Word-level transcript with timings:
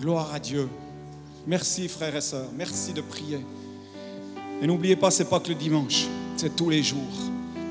Gloire 0.00 0.32
à 0.32 0.38
Dieu. 0.38 0.68
Merci 1.46 1.88
frères 1.88 2.14
et 2.14 2.20
sœurs, 2.20 2.50
merci 2.56 2.92
de 2.92 3.00
prier. 3.00 3.40
Et 4.62 4.66
n'oubliez 4.66 4.94
pas, 4.94 5.10
c'est 5.10 5.24
pas 5.24 5.40
que 5.40 5.48
le 5.48 5.56
dimanche, 5.56 6.06
c'est 6.36 6.54
tous 6.54 6.70
les 6.70 6.84
jours. 6.84 7.00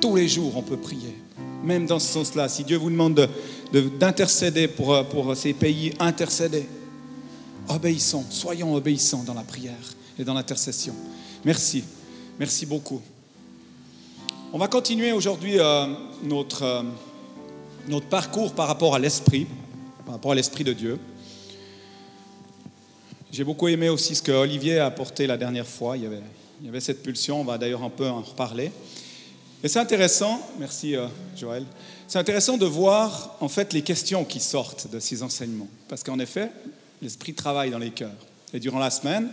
Tous 0.01 0.15
les 0.15 0.27
jours, 0.27 0.51
on 0.57 0.61
peut 0.61 0.77
prier. 0.77 1.15
Même 1.63 1.85
dans 1.85 1.99
ce 1.99 2.07
sens-là, 2.07 2.49
si 2.49 2.65
Dieu 2.65 2.77
vous 2.77 2.89
demande 2.89 3.29
d'intercéder 3.71 4.67
pour, 4.67 5.05
pour 5.05 5.35
ces 5.37 5.53
pays, 5.53 5.93
intercédez. 5.99 6.67
Obéissons, 7.69 8.25
soyons 8.29 8.75
obéissants 8.75 9.23
dans 9.23 9.33
la 9.33 9.43
prière 9.43 9.73
et 10.19 10.23
dans 10.23 10.33
l'intercession. 10.33 10.93
Merci, 11.45 11.83
merci 12.39 12.65
beaucoup. 12.65 13.01
On 14.51 14.57
va 14.57 14.67
continuer 14.67 15.11
aujourd'hui 15.11 15.59
euh, 15.59 15.85
notre, 16.23 16.63
euh, 16.63 16.83
notre 17.87 18.07
parcours 18.07 18.53
par 18.53 18.67
rapport 18.67 18.95
à 18.95 18.99
l'Esprit, 18.99 19.47
par 20.05 20.15
rapport 20.15 20.31
à 20.31 20.35
l'Esprit 20.35 20.63
de 20.63 20.73
Dieu. 20.73 20.99
J'ai 23.31 23.43
beaucoup 23.43 23.67
aimé 23.67 23.89
aussi 23.89 24.15
ce 24.15 24.21
que 24.21 24.31
Olivier 24.31 24.79
a 24.79 24.85
apporté 24.85 25.27
la 25.27 25.37
dernière 25.37 25.67
fois. 25.67 25.97
Il 25.97 26.03
y 26.03 26.67
avait, 26.67 26.79
cette 26.79 27.03
pulsion, 27.03 27.41
on 27.41 27.43
va 27.43 27.57
d'ailleurs 27.57 27.83
un 27.83 27.89
peu 27.89 28.07
en 28.07 28.21
reparler. 28.21 28.71
Et 29.63 29.67
c'est 29.67 29.79
intéressant, 29.79 30.39
merci 30.59 30.95
euh, 30.95 31.07
Joël, 31.35 31.65
c'est 32.07 32.19
intéressant 32.19 32.57
de 32.57 32.65
voir 32.65 33.35
en 33.41 33.49
fait 33.49 33.73
les 33.73 33.81
questions 33.81 34.23
qui 34.23 34.39
sortent 34.39 34.89
de 34.89 34.99
ces 34.99 35.23
enseignements. 35.23 35.67
Parce 35.89 36.03
qu'en 36.03 36.19
effet, 36.19 36.51
l'Esprit 37.01 37.33
travaille 37.33 37.71
dans 37.71 37.79
les 37.79 37.89
cœurs. 37.89 38.15
Et 38.53 38.59
durant 38.59 38.79
la 38.79 38.89
semaine, 38.89 39.29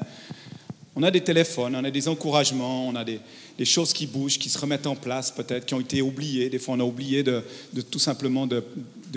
on 0.97 1.03
a 1.03 1.11
des 1.11 1.21
téléphones, 1.21 1.77
on 1.77 1.85
a 1.85 1.91
des 1.91 2.09
encouragements, 2.09 2.89
on 2.89 2.97
a 2.97 3.05
des, 3.05 3.21
choses 3.65 3.93
qui 3.93 4.07
bougent, 4.07 4.39
qui 4.39 4.49
se 4.49 4.59
remettent 4.59 4.87
en 4.87 4.97
place 4.97 5.31
peut-être, 5.31 5.67
qui 5.67 5.75
ont 5.75 5.81
été 5.81 6.03
oubliées. 6.03 6.51
Des 6.51 6.59
fois, 6.59 6.75
on 6.75 6.81
a 6.81 6.85
oublié 6.85 7.23
de, 7.23 7.43
tout 7.91 7.99
simplement 7.99 8.47
de, 8.47 8.65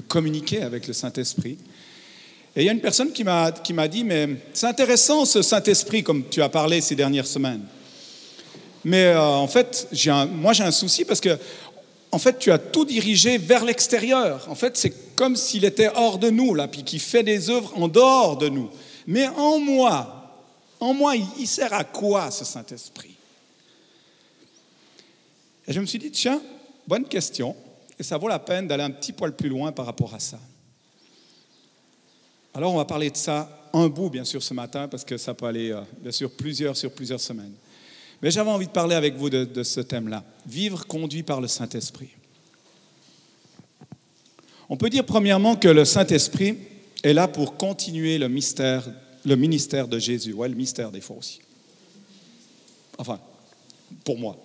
communiquer 0.08 0.62
avec 0.62 0.88
le 0.88 0.94
Saint-Esprit. 0.94 1.58
Et 2.56 2.62
il 2.62 2.66
y 2.66 2.70
a 2.70 2.72
une 2.72 2.82
personne 2.82 3.12
qui 3.12 3.24
m'a 3.24 3.52
dit, 3.88 4.04
mais 4.04 4.30
c'est 4.54 4.66
intéressant 4.66 5.26
ce 5.26 5.42
Saint-Esprit, 5.42 6.04
comme 6.04 6.28
tu 6.30 6.42
as 6.42 6.50
parlé 6.50 6.82
ces 6.82 6.96
dernières 6.96 7.28
semaines. 7.28 7.64
Mais 8.84 9.06
euh, 9.06 9.22
en 9.22 9.48
fait, 9.48 9.88
moi 10.32 10.54
j'ai 10.54 10.64
un 10.64 10.72
souci 10.72 11.06
parce 11.06 11.20
que, 11.20 11.38
en 12.12 12.20
fait, 12.20 12.40
tu 12.40 12.52
as 12.52 12.58
tout 12.58 12.86
dirigé 12.86 13.38
vers 13.38 13.66
l'extérieur. 13.66 14.48
En 14.50 14.56
fait, 14.56 14.78
c'est 14.78 15.16
comme 15.16 15.36
s'il 15.36 15.66
était 15.66 15.90
hors 15.94 16.18
de 16.18 16.30
nous, 16.30 16.54
là, 16.54 16.68
puis 16.68 16.84
qui 16.84 17.00
fait 17.00 17.24
des 17.24 17.50
œuvres 17.50 17.74
en 17.76 17.88
dehors 17.88 18.38
de 18.38 18.50
nous. 18.50 18.70
Mais 19.06 19.28
en 19.28 19.60
moi, 19.60 20.32
en 20.80 20.94
moi, 20.94 21.16
il 21.16 21.48
sert 21.48 21.74
à 21.74 21.84
quoi 21.84 22.32
ce 22.32 22.46
Saint-Esprit? 22.46 23.16
Et 25.68 25.74
je 25.74 25.80
me 25.80 25.86
suis 25.86 26.00
dit, 26.00 26.12
tiens, 26.12 26.42
bonne 26.88 27.06
question, 27.06 27.56
et 28.00 28.04
ça 28.04 28.18
vaut 28.18 28.30
la 28.30 28.40
peine 28.40 28.68
d'aller 28.68 28.84
un 28.84 28.92
petit 28.92 29.12
poil 29.12 29.36
plus 29.36 29.50
loin 29.50 29.72
par 29.72 29.86
rapport 29.86 30.14
à 30.14 30.20
ça. 30.20 30.40
Alors, 32.58 32.74
on 32.74 32.78
va 32.78 32.86
parler 32.86 33.12
de 33.12 33.16
ça 33.16 33.70
un 33.72 33.88
bout, 33.88 34.10
bien 34.10 34.24
sûr, 34.24 34.42
ce 34.42 34.52
matin, 34.52 34.88
parce 34.88 35.06
que 35.06 35.16
ça 35.16 35.36
peut 35.36 35.46
aller, 35.46 35.70
euh, 35.70 35.82
bien 36.02 36.12
sûr, 36.12 36.32
plusieurs 36.32 36.76
sur 36.76 36.90
plusieurs 36.92 37.20
semaines. 37.20 37.54
Mais 38.20 38.32
j'avais 38.32 38.50
envie 38.50 38.66
de 38.66 38.72
parler 38.72 38.96
avec 38.96 39.16
vous 39.16 39.30
de, 39.30 39.62
ce 39.62 39.80
thème-là. 39.80 40.24
Vivre 40.48 40.88
conduit 40.88 41.22
par 41.22 41.40
le 41.40 41.48
Saint-Esprit. 41.48 42.10
On 44.70 44.76
peut 44.76 44.90
dire 44.90 45.06
premièrement 45.06 45.56
que 45.56 45.68
le 45.68 45.86
Saint-Esprit 45.86 46.58
est 47.04 47.14
là 47.14 47.28
pour 47.28 47.58
continuer 47.58 48.18
le 48.18 48.28
mystère, 48.28 48.90
le 49.24 49.36
ministère 49.36 49.88
de 49.88 50.00
Jésus. 50.00 50.34
Ouais, 50.34 50.50
le 50.50 50.56
mystère 50.56 50.92
des 50.92 51.02
fois 51.02 51.18
aussi. 51.18 51.42
Enfin, 52.98 53.20
pour 54.04 54.18
moi. 54.18 54.36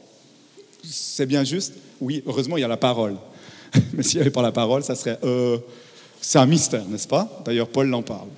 C'est 0.85 1.25
bien 1.25 1.45
juste? 1.45 1.73
Oui, 1.99 2.23
heureusement, 2.27 2.59
il 2.59 2.61
y 2.61 2.65
a 2.65 2.69
la 2.69 2.77
parole. 2.77 3.17
Mais 3.95 4.03
s'il 4.03 4.17
n'y 4.17 4.21
avait 4.21 4.31
pas 4.31 4.43
la 4.43 4.53
parole, 4.53 4.85
ça 4.85 4.95
serait... 4.95 5.19
Euh, 5.25 5.57
c'est 6.23 6.39
un 6.39 6.47
mystère, 6.47 6.85
n'est-ce 6.87 7.09
pas? 7.09 7.29
D'ailleurs, 7.45 7.69
Paul 7.69 7.89
l'en 7.89 8.03
parle. 8.03 8.29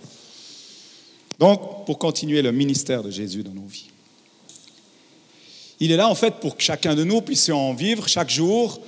Donc, 1.38 1.84
pour 1.84 1.98
continuer 1.98 2.40
le 2.40 2.50
ministère 2.50 3.02
de 3.02 3.10
Jésus 3.10 3.42
dans 3.42 3.52
nos 3.52 3.66
vies. 3.66 3.88
Il 5.80 5.92
est 5.92 5.96
là 5.96 6.08
en 6.08 6.14
fait 6.14 6.36
pour 6.36 6.56
que 6.56 6.62
chacun 6.62 6.94
de 6.94 7.04
nous 7.04 7.20
puisse 7.20 7.50
en 7.50 7.74
vivre 7.74 8.08
chaque 8.08 8.30
jour 8.30 8.80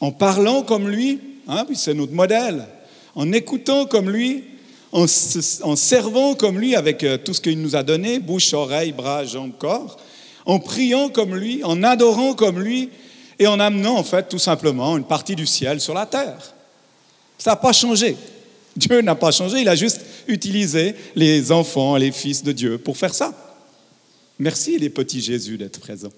en 0.00 0.12
parlant 0.12 0.62
comme 0.62 0.88
lui, 0.88 1.20
hein, 1.46 1.64
puis 1.66 1.76
c'est 1.76 1.92
notre 1.92 2.12
modèle, 2.12 2.64
en 3.14 3.32
écoutant 3.32 3.84
comme 3.84 4.08
lui, 4.08 4.44
en, 4.92 5.06
servant 5.06 6.34
comme 6.34 6.58
lui 6.58 6.74
avec 6.74 7.04
euh, 7.04 7.18
tout 7.18 7.34
ce 7.34 7.42
qu'il 7.42 7.60
nous 7.60 7.76
a 7.76 7.82
donné, 7.82 8.18
bouche, 8.18 8.54
oreille, 8.54 8.92
bras, 8.92 9.24
jambes, 9.26 9.52
corps, 9.58 9.98
en 10.46 10.58
priant 10.58 11.10
comme 11.10 11.34
lui, 11.34 11.62
en 11.64 11.82
adorant 11.82 12.32
comme 12.32 12.60
lui 12.60 12.88
et 13.38 13.46
en 13.46 13.60
amenant 13.60 13.96
en 13.96 14.04
fait 14.04 14.28
tout 14.28 14.38
simplement 14.38 14.96
une 14.96 15.04
partie 15.04 15.36
du 15.36 15.46
ciel 15.46 15.80
sur 15.80 15.92
la 15.92 16.06
terre. 16.06 16.54
Ça 17.36 17.50
n'a 17.50 17.56
pas 17.56 17.72
changé. 17.72 18.16
Dieu 18.78 19.00
n'a 19.00 19.14
pas 19.14 19.32
changé, 19.32 19.60
il 19.60 19.68
a 19.68 19.74
juste 19.74 20.00
utilisé 20.28 20.94
les 21.16 21.50
enfants 21.50 21.96
les 21.96 22.12
fils 22.12 22.44
de 22.44 22.52
Dieu 22.52 22.78
pour 22.78 22.96
faire 22.96 23.14
ça. 23.14 23.34
Merci 24.38 24.78
les 24.78 24.88
petits 24.88 25.20
Jésus 25.20 25.58
d'être 25.58 25.80
présents. 25.80 26.12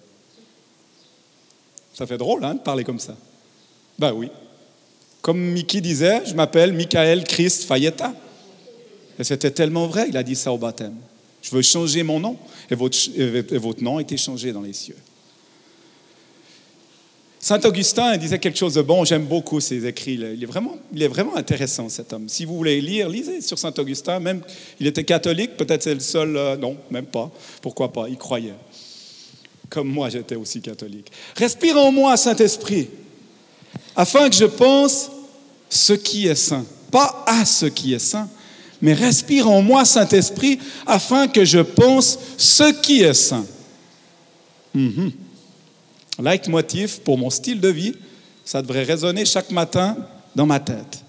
Ça 1.95 2.07
fait 2.07 2.19
drôle 2.19 2.45
hein, 2.45 2.55
de 2.55 2.61
parler 2.61 2.85
comme 2.85 2.99
ça. 2.99 3.17
Ben 3.99 4.13
oui. 4.13 4.29
Comme 5.23 5.41
Mickey 5.41 5.81
disait, 5.81 6.23
je 6.27 6.35
m'appelle 6.35 6.73
Michael 6.73 7.25
Christ 7.25 7.65
Fayetta. 7.65 8.15
Et 9.19 9.25
c'était 9.25 9.51
tellement 9.51 9.87
vrai, 9.87 10.07
il 10.09 10.17
a 10.17 10.23
dit 10.23 10.37
ça 10.37 10.53
au 10.53 10.59
baptême. 10.59 10.97
Je 11.43 11.51
veux 11.51 11.63
changer 11.63 12.03
mon 12.03 12.21
nom. 12.21 12.37
Et 12.71 12.75
votre, 12.75 12.97
et 13.17 13.59
votre 13.59 13.83
nom 13.83 13.99
a 13.99 14.03
été 14.03 14.17
changé 14.17 14.53
dans 14.53 14.63
les 14.63 14.73
cieux. 14.73 14.97
Saint 17.43 17.61
Augustin 17.65 18.17
disait 18.19 18.39
quelque 18.39 18.59
chose 18.59 18.75
de 18.75 18.83
bon, 18.83 19.05
j'aime 19.05 19.25
beaucoup 19.25 19.61
ses 19.61 19.87
écrits. 19.87 20.15
Il 20.15 20.43
est, 20.43 20.47
vraiment, 20.47 20.77
il 20.93 21.03
est 21.03 21.09
vraiment 21.09 21.37
intéressant, 21.37 21.89
cet 21.89 22.13
homme. 22.13 22.29
Si 22.29 22.45
vous 22.45 22.55
voulez 22.55 22.81
lire, 22.83 23.09
lisez 23.09 23.41
sur 23.41 23.59
Saint 23.59 23.73
Augustin. 23.79 24.21
Même, 24.21 24.43
il 24.79 24.87
était 24.87 25.05
catholique, 25.05 25.57
peut-être 25.57 25.83
c'est 25.83 25.95
le 25.95 26.01
seul. 26.01 26.37
Euh, 26.37 26.57
non, 26.57 26.77
même 26.91 27.07
pas. 27.07 27.31
Pourquoi 27.63 27.93
pas? 27.93 28.09
Il 28.09 28.19
croyait 28.19 28.55
comme 29.71 29.89
moi 29.89 30.11
j'étais 30.11 30.35
aussi 30.35 30.61
catholique. 30.61 31.11
Respire 31.37 31.79
en 31.79 31.93
moi, 31.93 32.17
Saint-Esprit, 32.17 32.91
afin 33.97 34.29
que 34.29 34.35
je 34.35 34.45
pense 34.45 35.11
ce 35.71 35.93
qui 35.93 36.27
est 36.27 36.35
saint. 36.35 36.67
Pas 36.91 37.25
à 37.27 37.45
ce 37.45 37.67
qui 37.67 37.95
est 37.95 38.01
saint, 38.01 38.29
mais 38.83 38.93
respire 38.93 39.49
en 39.49 39.63
moi, 39.63 39.85
Saint-Esprit, 39.85 40.59
afin 40.87 41.29
que 41.29 41.45
je 41.45 41.61
pense 41.61 42.19
ce 42.37 42.73
qui 42.83 43.03
est 43.03 43.15
saint. 43.15 43.47
Mm 44.75 45.09
Leitmotiv 46.21 47.01
pour 47.01 47.19
mon 47.19 47.31
style 47.31 47.61
de 47.61 47.69
vie, 47.69 47.95
ça 48.45 48.63
devrait 48.63 48.83
résonner 48.83 49.25
chaque 49.25 49.51
matin 49.51 49.97
dans 50.35 50.47
ma 50.47 50.61
tête. 50.61 51.05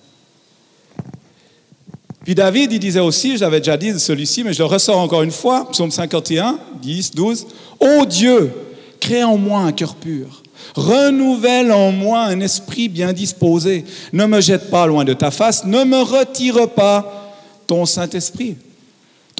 Puis 2.23 2.35
David, 2.35 2.71
il 2.71 2.79
disait 2.79 2.99
aussi, 2.99 3.37
j'avais 3.37 3.59
déjà 3.59 3.77
dit 3.77 3.99
celui-ci, 3.99 4.43
mais 4.43 4.53
je 4.53 4.59
le 4.59 4.65
ressors 4.65 4.99
encore 4.99 5.23
une 5.23 5.31
fois, 5.31 5.69
psaume 5.71 5.89
51, 5.89 6.59
10, 6.81 7.11
12, 7.15 7.47
Ô 7.79 8.05
Dieu, 8.05 8.51
crée 8.99 9.23
en 9.23 9.37
moi 9.37 9.61
un 9.61 9.71
cœur 9.71 9.95
pur, 9.95 10.43
renouvelle 10.75 11.71
en 11.71 11.91
moi 11.91 12.21
un 12.21 12.39
esprit 12.39 12.89
bien 12.89 13.11
disposé, 13.11 13.85
ne 14.13 14.25
me 14.25 14.39
jette 14.39 14.69
pas 14.69 14.85
loin 14.85 15.03
de 15.03 15.13
ta 15.13 15.31
face, 15.31 15.65
ne 15.65 15.83
me 15.83 16.01
retire 16.01 16.69
pas 16.69 17.33
ton 17.65 17.87
Saint-Esprit, 17.87 18.57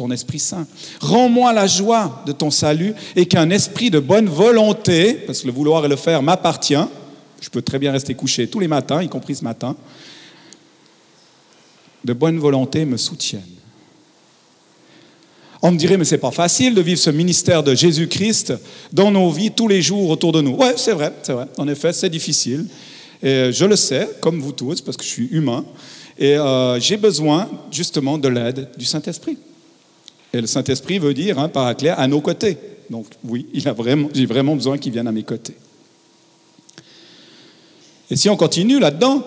ton 0.02 0.10
Esprit 0.10 0.40
Saint. 0.40 0.66
Rends-moi 1.00 1.54
la 1.54 1.68
joie 1.68 2.24
de 2.26 2.32
ton 2.32 2.50
salut 2.50 2.96
et 3.16 3.28
qu'un 3.28 3.52
esprit 3.52 3.92
de 3.92 4.00
bonne 4.00 4.28
volonté, 4.28 5.14
parce 5.14 5.42
que 5.42 5.48
le 5.48 5.54
vouloir 5.54 5.86
et 5.86 5.88
le 5.88 5.96
faire 5.96 6.24
m'appartient, 6.24 6.88
je 7.40 7.50
peux 7.50 7.62
très 7.62 7.78
bien 7.78 7.92
rester 7.92 8.16
couché 8.16 8.48
tous 8.48 8.60
les 8.60 8.68
matins, 8.68 9.04
y 9.04 9.10
compris 9.10 9.36
ce 9.36 9.44
matin, 9.44 9.76
de 12.04 12.14
bonne 12.14 12.40
volonté 12.40 12.84
me 12.86 12.98
soutiennent. 12.98 13.44
On 15.62 15.70
me 15.72 15.78
dirait, 15.78 15.98
mais 15.98 16.06
c'est 16.06 16.18
pas 16.18 16.32
facile 16.32 16.74
de 16.74 16.82
vivre 16.82 17.00
ce 17.00 17.12
ministère 17.12 17.62
de 17.62 17.76
Jésus-Christ 17.76 18.54
dans 18.92 19.12
nos 19.12 19.30
vies 19.30 19.52
tous 19.52 19.68
les 19.68 19.84
jours 19.84 20.10
autour 20.10 20.32
de 20.32 20.42
nous. 20.42 20.56
Ouais, 20.56 20.74
c'est 20.78 20.94
vrai, 20.94 21.14
c'est 21.22 21.34
vrai. 21.34 21.46
En 21.60 21.68
effet, 21.68 21.94
c'est 21.94 22.10
difficile. 22.10 22.66
Et 23.22 23.52
je 23.54 23.66
le 23.66 23.76
sais, 23.76 24.10
comme 24.20 24.40
vous 24.40 24.54
tous, 24.54 24.82
parce 24.82 24.98
que 24.98 25.04
je 25.04 25.10
suis 25.10 25.28
humain. 25.28 25.64
Et 26.18 26.36
euh, 26.38 26.80
j'ai 26.80 26.98
besoin 26.98 27.48
justement 27.70 28.18
de 28.18 28.28
l'aide 28.28 28.70
du 28.76 28.86
Saint-Esprit. 28.86 29.38
Et 30.34 30.42
le 30.42 30.48
Saint-Esprit 30.48 31.00
veut 31.00 31.14
dire, 31.14 31.40
hein, 31.40 31.50
par 31.50 31.76
clair, 31.76 32.00
à 32.00 32.08
nos 32.08 32.22
côtés. 32.22 32.58
Donc 32.90 33.08
oui, 33.24 33.48
il 33.54 33.68
a 33.68 33.74
vraiment, 33.74 34.10
j'ai 34.14 34.26
vraiment 34.26 34.56
besoin 34.56 34.78
qu'il 34.78 34.92
vienne 34.92 35.08
à 35.08 35.12
mes 35.12 35.24
côtés. 35.24 35.56
Et 38.10 38.16
si 38.16 38.30
on 38.30 38.36
continue 38.36 38.80
là-dedans, 38.80 39.24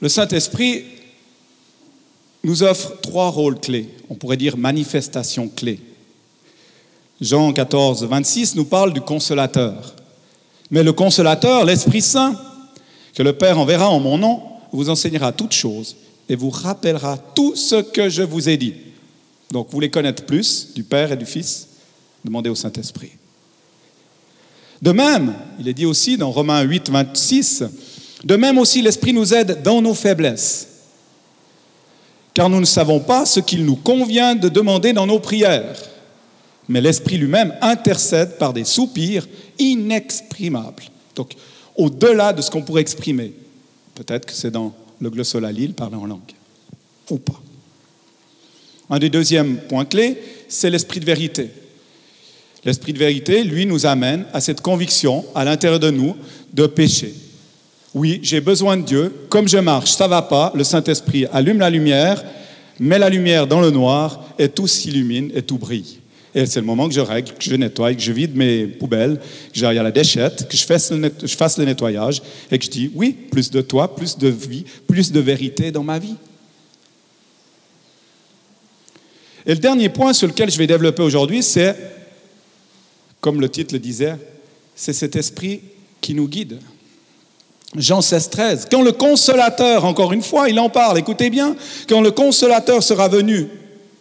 le 0.00 0.08
Saint-Esprit 0.08 0.84
nous 2.44 2.62
offre 2.62 3.00
trois 3.00 3.30
rôles 3.30 3.58
clés, 3.58 3.88
on 4.08 4.14
pourrait 4.14 4.36
dire 4.36 4.56
manifestations 4.56 5.48
clés. 5.48 5.80
Jean 7.20 7.52
14, 7.52 8.04
26 8.04 8.56
nous 8.56 8.64
parle 8.64 8.92
du 8.92 9.00
consolateur. 9.00 9.94
Mais 10.70 10.82
le 10.82 10.92
consolateur, 10.92 11.64
l'Esprit 11.64 12.02
Saint, 12.02 12.38
que 13.14 13.22
le 13.22 13.32
Père 13.32 13.58
enverra 13.58 13.88
en 13.88 14.00
mon 14.00 14.18
nom, 14.18 14.42
vous 14.72 14.90
enseignera 14.90 15.32
toutes 15.32 15.52
choses 15.52 15.96
et 16.28 16.36
vous 16.36 16.50
rappellera 16.50 17.18
tout 17.34 17.56
ce 17.56 17.76
que 17.76 18.08
je 18.08 18.22
vous 18.22 18.48
ai 18.48 18.56
dit. 18.56 18.74
Donc, 19.50 19.66
vous 19.66 19.72
voulez 19.72 19.90
connaître 19.90 20.24
plus 20.24 20.68
du 20.74 20.82
Père 20.82 21.12
et 21.12 21.16
du 21.16 21.26
Fils 21.26 21.68
Demandez 22.24 22.50
au 22.50 22.56
Saint-Esprit. 22.56 23.12
De 24.82 24.90
même, 24.90 25.34
il 25.60 25.68
est 25.68 25.74
dit 25.74 25.86
aussi 25.86 26.16
dans 26.16 26.30
Romains 26.30 26.62
8, 26.62 26.90
26, 26.90 27.64
de 28.24 28.36
même 28.36 28.58
aussi 28.58 28.82
l'Esprit 28.82 29.12
nous 29.12 29.32
aide 29.32 29.62
dans 29.62 29.80
nos 29.80 29.94
faiblesses 29.94 30.68
car 32.36 32.50
nous 32.50 32.60
ne 32.60 32.66
savons 32.66 33.00
pas 33.00 33.24
ce 33.24 33.40
qu'il 33.40 33.64
nous 33.64 33.76
convient 33.76 34.34
de 34.34 34.50
demander 34.50 34.92
dans 34.92 35.06
nos 35.06 35.18
prières. 35.18 35.74
Mais 36.68 36.82
l'Esprit 36.82 37.16
lui-même 37.16 37.54
intercède 37.62 38.36
par 38.36 38.52
des 38.52 38.66
soupirs 38.66 39.26
inexprimables. 39.58 40.82
Donc, 41.14 41.34
au-delà 41.76 42.34
de 42.34 42.42
ce 42.42 42.50
qu'on 42.50 42.60
pourrait 42.60 42.82
exprimer. 42.82 43.32
Peut-être 43.94 44.26
que 44.26 44.34
c'est 44.34 44.50
dans 44.50 44.74
le 45.00 45.08
glossolalie, 45.08 45.68
parler 45.68 45.96
en 45.96 46.04
langue. 46.04 46.34
Ou 47.10 47.16
pas. 47.16 47.40
Un 48.88 48.98
des 48.98 49.10
deuxièmes 49.10 49.56
points 49.68 49.84
clés, 49.84 50.16
c'est 50.48 50.70
l'esprit 50.70 51.00
de 51.00 51.04
vérité. 51.04 51.50
L'esprit 52.64 52.92
de 52.92 52.98
vérité, 52.98 53.44
lui, 53.44 53.66
nous 53.66 53.86
amène 53.86 54.24
à 54.32 54.40
cette 54.40 54.60
conviction 54.60 55.24
à 55.34 55.44
l'intérieur 55.44 55.80
de 55.80 55.90
nous 55.90 56.16
de 56.52 56.66
péché. 56.66 57.14
Oui, 57.94 58.20
j'ai 58.22 58.40
besoin 58.40 58.76
de 58.76 58.82
Dieu. 58.82 59.12
Comme 59.28 59.48
je 59.48 59.58
marche, 59.58 59.92
ça 59.92 60.08
va 60.08 60.22
pas. 60.22 60.52
Le 60.54 60.64
Saint-Esprit 60.64 61.26
allume 61.32 61.58
la 61.58 61.70
lumière, 61.70 62.22
met 62.78 62.98
la 62.98 63.08
lumière 63.08 63.46
dans 63.46 63.60
le 63.60 63.70
noir 63.70 64.22
et 64.38 64.48
tout 64.48 64.66
s'illumine 64.66 65.30
et 65.34 65.42
tout 65.42 65.58
brille. 65.58 66.00
Et 66.34 66.44
c'est 66.44 66.60
le 66.60 66.66
moment 66.66 66.86
que 66.88 66.94
je 66.94 67.00
règle, 67.00 67.32
que 67.32 67.42
je 67.42 67.54
nettoie, 67.54 67.94
que 67.94 68.02
je 68.02 68.12
vide 68.12 68.36
mes 68.36 68.66
poubelles, 68.66 69.16
que 69.16 69.58
j'aille 69.58 69.78
à 69.78 69.82
la 69.82 69.90
déchette, 69.90 70.46
que 70.46 70.56
je 70.56 70.64
fasse, 70.66 70.90
le 70.90 71.10
je 71.24 71.34
fasse 71.34 71.56
le 71.56 71.64
nettoyage 71.64 72.20
et 72.50 72.58
que 72.58 72.64
je 72.66 72.70
dis 72.70 72.90
oui, 72.94 73.16
plus 73.30 73.50
de 73.50 73.62
toi, 73.62 73.96
plus 73.96 74.18
de 74.18 74.28
vie, 74.28 74.64
plus 74.86 75.10
de 75.10 75.20
vérité 75.20 75.70
dans 75.70 75.82
ma 75.82 75.98
vie. 75.98 76.16
Et 79.46 79.54
le 79.54 79.60
dernier 79.60 79.88
point 79.88 80.12
sur 80.12 80.26
lequel 80.26 80.50
je 80.50 80.58
vais 80.58 80.66
développer 80.66 81.02
aujourd'hui, 81.02 81.42
c'est, 81.42 81.76
comme 83.20 83.40
le 83.40 83.48
titre 83.48 83.74
le 83.74 83.78
disait, 83.78 84.16
c'est 84.74 84.92
cet 84.92 85.14
esprit 85.14 85.60
qui 86.00 86.14
nous 86.14 86.26
guide. 86.26 86.58
Jean 87.76 88.00
16, 88.00 88.30
13. 88.30 88.68
Quand 88.70 88.82
le 88.82 88.92
consolateur, 88.92 89.84
encore 89.84 90.12
une 90.12 90.22
fois, 90.22 90.48
il 90.48 90.58
en 90.58 90.68
parle, 90.68 90.98
écoutez 90.98 91.30
bien, 91.30 91.54
quand 91.88 92.00
le 92.00 92.10
consolateur 92.10 92.82
sera 92.82 93.08
venu, 93.08 93.46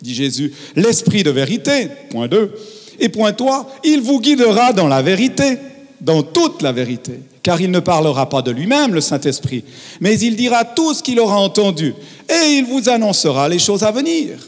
dit 0.02 0.16
Jésus, 0.16 0.52
l'esprit 0.76 1.22
de 1.22 1.30
vérité, 1.30 1.90
point 2.10 2.28
2, 2.28 2.52
et 3.00 3.10
point 3.10 3.34
3, 3.34 3.82
il 3.84 4.02
vous 4.02 4.20
guidera 4.20 4.74
dans 4.74 4.88
la 4.88 5.04
vérité, 5.04 5.58
dans 6.02 6.24
toute 6.24 6.64
la 6.64 6.72
vérité, 6.72 7.20
car 7.44 7.62
il 7.62 7.70
ne 7.70 7.80
parlera 7.80 8.30
pas 8.30 8.42
de 8.42 8.52
lui-même, 8.52 8.94
le 8.94 9.02
Saint-Esprit, 9.02 9.64
mais 10.00 10.18
il 10.20 10.36
dira 10.36 10.64
tout 10.64 10.94
ce 10.94 11.04
qu'il 11.04 11.20
aura 11.20 11.40
entendu, 11.40 11.94
et 12.30 12.50
il 12.54 12.66
vous 12.66 12.90
annoncera 12.90 13.48
les 13.48 13.60
choses 13.60 13.84
à 13.84 13.92
venir 13.92 14.40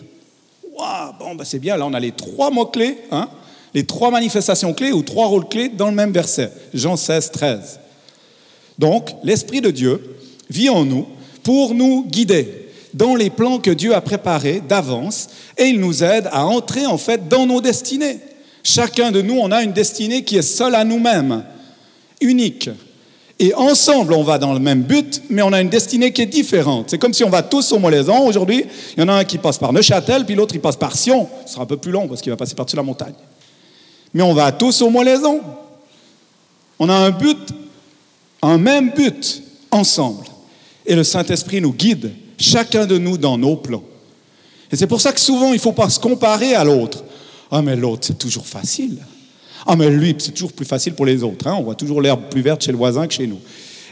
bon, 1.19 1.35
ben 1.35 1.43
c'est 1.43 1.59
bien, 1.59 1.77
là 1.77 1.85
on 1.85 1.93
a 1.93 1.99
les 1.99 2.11
trois 2.11 2.51
mots-clés, 2.51 2.97
hein, 3.11 3.29
les 3.73 3.85
trois 3.85 4.11
manifestations 4.11 4.73
clés 4.73 4.91
ou 4.91 5.01
trois 5.01 5.27
rôles 5.27 5.47
clés 5.47 5.69
dans 5.69 5.87
le 5.87 5.95
même 5.95 6.11
verset, 6.11 6.51
Jean 6.73 6.95
16, 6.95 7.31
13. 7.31 7.79
Donc, 8.77 9.15
l'Esprit 9.23 9.61
de 9.61 9.71
Dieu 9.71 10.17
vit 10.49 10.69
en 10.69 10.85
nous 10.85 11.07
pour 11.43 11.73
nous 11.73 12.05
guider 12.05 12.69
dans 12.93 13.15
les 13.15 13.29
plans 13.29 13.59
que 13.59 13.71
Dieu 13.71 13.93
a 13.93 14.01
préparés 14.01 14.61
d'avance 14.67 15.29
et 15.57 15.65
il 15.65 15.79
nous 15.79 16.03
aide 16.03 16.27
à 16.31 16.45
entrer 16.45 16.85
en 16.85 16.97
fait 16.97 17.27
dans 17.27 17.45
nos 17.45 17.61
destinées. 17.61 18.19
Chacun 18.63 19.11
de 19.11 19.21
nous, 19.21 19.37
on 19.37 19.51
a 19.51 19.63
une 19.63 19.71
destinée 19.71 20.23
qui 20.23 20.37
est 20.37 20.41
seule 20.41 20.75
à 20.75 20.83
nous-mêmes, 20.83 21.43
unique. 22.21 22.69
Et 23.39 23.53
ensemble, 23.53 24.13
on 24.13 24.23
va 24.23 24.39
dans 24.39 24.53
le 24.53 24.59
même 24.59 24.81
but, 24.81 25.21
mais 25.29 25.43
on 25.43 25.53
a 25.53 25.61
une 25.61 25.69
destinée 25.69 26.11
qui 26.11 26.23
est 26.23 26.27
différente. 26.27 26.89
C'est 26.89 26.97
comme 26.97 27.13
si 27.13 27.23
on 27.23 27.29
va 27.29 27.43
tous 27.43 27.71
au 27.71 27.77
Molaison 27.77 28.25
aujourd'hui. 28.25 28.65
Il 28.95 29.01
y 29.01 29.03
en 29.03 29.09
a 29.09 29.13
un 29.13 29.23
qui 29.23 29.37
passe 29.37 29.59
par 29.59 29.71
Neuchâtel, 29.71 30.25
puis 30.25 30.33
l'autre, 30.33 30.55
il 30.55 30.61
passe 30.61 30.75
par 30.75 30.95
Sion. 30.95 31.29
Ce 31.45 31.53
sera 31.53 31.63
un 31.63 31.67
peu 31.67 31.77
plus 31.77 31.91
long 31.91 32.07
parce 32.07 32.21
qu'il 32.21 32.31
va 32.31 32.35
passer 32.35 32.55
par-dessus 32.55 32.77
la 32.77 32.83
montagne. 32.83 33.13
Mais 34.13 34.23
on 34.23 34.33
va 34.33 34.51
tous 34.51 34.81
au 34.81 34.89
Molaison. 34.89 35.41
On 36.79 36.89
a 36.89 36.95
un 36.95 37.11
but, 37.11 37.37
un 38.41 38.57
même 38.57 38.91
but, 38.95 39.43
ensemble. 39.69 40.25
Et 40.85 40.95
le 40.95 41.03
Saint-Esprit 41.03 41.61
nous 41.61 41.73
guide, 41.73 42.11
chacun 42.39 42.87
de 42.87 42.97
nous, 42.97 43.17
dans 43.19 43.37
nos 43.37 43.55
plans. 43.55 43.83
Et 44.71 44.75
c'est 44.75 44.87
pour 44.87 44.99
ça 44.99 45.11
que 45.11 45.19
souvent, 45.19 45.49
il 45.49 45.55
ne 45.55 45.59
faut 45.59 45.73
pas 45.73 45.89
se 45.89 45.99
comparer 45.99 46.55
à 46.55 46.63
l'autre. 46.63 47.03
Ah, 47.51 47.61
mais 47.61 47.75
l'autre, 47.75 48.07
c'est 48.07 48.17
toujours 48.17 48.47
facile. 48.47 48.97
Ah, 49.67 49.75
mais 49.75 49.89
lui, 49.89 50.15
c'est 50.17 50.31
toujours 50.31 50.53
plus 50.53 50.65
facile 50.65 50.93
pour 50.93 51.05
les 51.05 51.23
autres. 51.23 51.45
Hein. 51.45 51.55
On 51.59 51.63
voit 51.63 51.75
toujours 51.75 52.01
l'herbe 52.01 52.29
plus 52.29 52.41
verte 52.41 52.63
chez 52.63 52.71
le 52.71 52.77
voisin 52.77 53.05
que 53.05 53.13
chez 53.13 53.27
nous. 53.27 53.39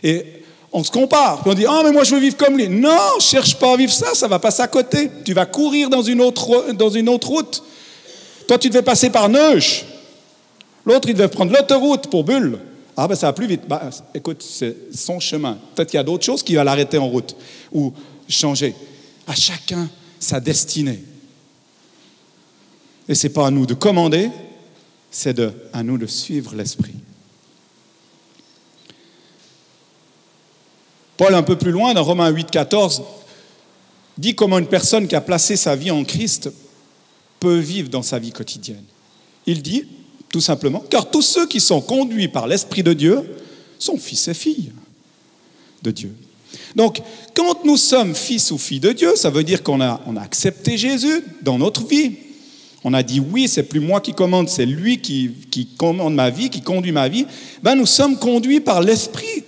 Et 0.02 0.26
on 0.72 0.84
se 0.84 0.90
compare. 0.90 1.42
Puis 1.42 1.52
on 1.52 1.54
dit, 1.54 1.66
ah, 1.68 1.82
mais 1.84 1.92
moi, 1.92 2.06
je 2.06 2.16
veux 2.16 2.22
vivre 2.22 2.38
comme 2.38 2.58
lui. 2.58 2.70
Non, 2.70 3.20
cherche 3.20 3.58
pas 3.60 3.74
à 3.74 3.78
vivre 3.78 3.92
ça, 3.92 4.14
ça 4.14 4.30
va 4.30 4.40
passer 4.40 4.62
à 4.62 4.68
côté. 4.68 5.12
Tu 5.26 5.34
vas 5.34 5.46
courir 5.46 5.90
dans 5.90 6.02
une 6.02 6.22
autre, 6.22 6.72
dans 6.74 6.90
une 6.90 7.10
autre 7.10 7.28
route. 7.28 7.62
Toi, 8.48 8.58
tu 8.58 8.70
devais 8.70 8.84
passer 8.84 9.10
par 9.10 9.28
Neuch. 9.28 9.86
L'autre, 10.86 11.10
il 11.10 11.14
devait 11.14 11.28
prendre 11.28 11.52
l'autoroute 11.52 12.08
pour 12.08 12.24
Bulle. 12.24 12.60
Ah, 12.96 13.08
ben 13.08 13.16
ça 13.16 13.28
va 13.28 13.34
plus 13.34 13.48
vite. 13.48 13.62
Bah, 13.68 13.90
écoute, 14.14 14.42
c'est 14.42 14.76
son 14.94 15.20
chemin. 15.20 15.58
Peut-être 15.76 15.90
qu'il 15.90 15.98
y 15.98 16.00
a 16.00 16.04
d'autres 16.04 16.24
choses 16.24 16.42
qui 16.42 16.56
va 16.56 16.64
l'arrêter 16.64 16.98
en 16.98 17.10
route 17.10 17.36
ou 17.74 17.92
changer. 18.30 18.74
À 19.28 19.36
chacun 19.36 19.90
sa 20.20 20.40
destinée. 20.40 21.04
Et 23.08 23.16
ce 23.16 23.28
n'est 23.28 23.34
pas 23.34 23.48
à 23.48 23.52
nous 23.52 23.66
de 23.66 23.74
commander, 23.74 24.30
c'est 25.18 25.42
à 25.72 25.82
nous 25.82 25.98
de 25.98 26.08
suivre 26.08 26.54
l'Esprit. 26.56 26.94
Paul, 31.16 31.34
un 31.34 31.42
peu 31.42 31.58
plus 31.58 31.72
loin, 31.72 31.94
dans 31.94 32.04
Romains 32.04 32.28
8, 32.28 32.52
14, 32.52 33.02
dit 34.18 34.36
comment 34.36 34.60
une 34.60 34.68
personne 34.68 35.08
qui 35.08 35.16
a 35.16 35.22
placé 35.22 35.56
sa 35.56 35.78
vie 35.78 35.90
en 35.90 36.04
Christ 36.04 36.52
peut 37.40 37.60
vivre 37.60 37.88
dans 37.88 38.02
sa 38.02 38.20
vie 38.20 38.34
quotidienne. 38.34 38.84
Il 39.46 39.62
dit, 39.62 39.86
tout 40.34 40.42
simplement, 40.42 40.84
car 40.90 41.10
tous 41.10 41.22
ceux 41.22 41.48
qui 41.48 41.62
sont 41.62 41.80
conduits 41.80 42.28
par 42.28 42.46
l'Esprit 42.46 42.84
de 42.84 42.92
Dieu 42.92 43.38
sont 43.80 43.98
fils 43.98 44.28
et 44.28 44.34
filles 44.34 44.74
de 45.82 45.92
Dieu. 45.92 46.14
Donc, 46.76 47.02
quand 47.34 47.64
nous 47.64 47.78
sommes 47.78 48.16
fils 48.16 48.52
ou 48.52 48.58
filles 48.58 48.82
de 48.82 48.92
Dieu, 48.92 49.16
ça 49.16 49.30
veut 49.30 49.46
dire 49.46 49.64
qu'on 49.64 49.80
a, 49.80 50.02
on 50.08 50.18
a 50.18 50.22
accepté 50.22 50.78
Jésus 50.78 51.24
dans 51.42 51.58
notre 51.58 51.88
vie 51.88 52.18
on 52.88 52.94
a 52.94 53.02
dit 53.02 53.20
oui, 53.20 53.48
c'est 53.48 53.64
plus 53.64 53.80
moi 53.80 54.00
qui 54.00 54.14
commande, 54.14 54.48
c'est 54.48 54.68
lui 54.68 55.00
qui, 55.02 55.68
commande 55.76 56.14
ma 56.14 56.30
vie, 56.30 56.52
qui 56.52 56.62
conduit 56.62 56.92
ma 56.92 57.10
vie, 57.10 57.26
ben 57.64 57.74
nous 57.74 57.88
sommes 57.88 58.16
conduits 58.16 58.60
par 58.60 58.80
l'Esprit, 58.80 59.44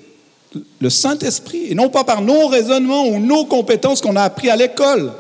le 0.81 0.89
Saint-Esprit, 0.89 1.67
et 1.69 1.75
non 1.75 1.89
pas 1.89 2.03
par 2.03 2.23
nos 2.23 2.47
raisonnements 2.47 3.05
ou 3.05 3.19
nos 3.19 3.45
compétences 3.45 4.01
qu'on 4.01 4.15
a 4.15 4.23
appris 4.23 4.49
à 4.49 4.55
l'école. 4.55 5.13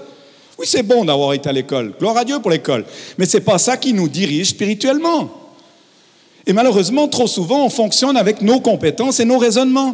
Oui, 0.57 0.65
c'est 0.67 0.81
bon 0.81 1.05
d'avoir 1.05 1.33
été 1.33 1.47
à 1.47 1.51
l'école, 1.51 1.93
gloire 1.99 2.17
à 2.17 2.25
Dieu 2.25 2.39
pour 2.39 2.49
l'école, 2.49 2.85
mais 3.19 3.27
ce 3.27 3.37
n'est 3.37 3.43
pas 3.43 3.59
ça 3.59 3.77
qui 3.77 3.93
nous 3.93 4.09
dirige 4.09 4.47
spirituellement. 4.47 5.29
Et 6.47 6.53
malheureusement, 6.53 7.07
trop 7.07 7.27
souvent, 7.27 7.67
on 7.67 7.69
fonctionne 7.69 8.17
avec 8.17 8.41
nos 8.41 8.59
compétences 8.61 9.19
et 9.19 9.25
nos 9.25 9.37
raisonnements, 9.37 9.93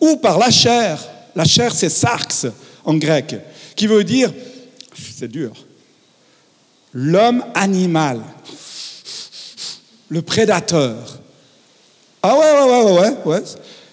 ou 0.00 0.16
par 0.16 0.38
la 0.38 0.50
chair. 0.50 0.98
La 1.36 1.44
chair, 1.44 1.74
c'est 1.74 1.90
sarx 1.90 2.46
en 2.86 2.94
grec, 2.94 3.36
qui 3.76 3.86
veut 3.86 4.02
dire, 4.02 4.32
c'est 5.14 5.28
dur, 5.28 5.52
l'homme 6.94 7.44
animal, 7.54 8.22
le 10.08 10.22
prédateur. 10.22 10.96
Ah 12.22 12.38
ouais, 12.38 12.52
ouais, 12.52 12.82
ouais, 12.84 12.92
ouais, 12.92 13.16
ouais. 13.26 13.42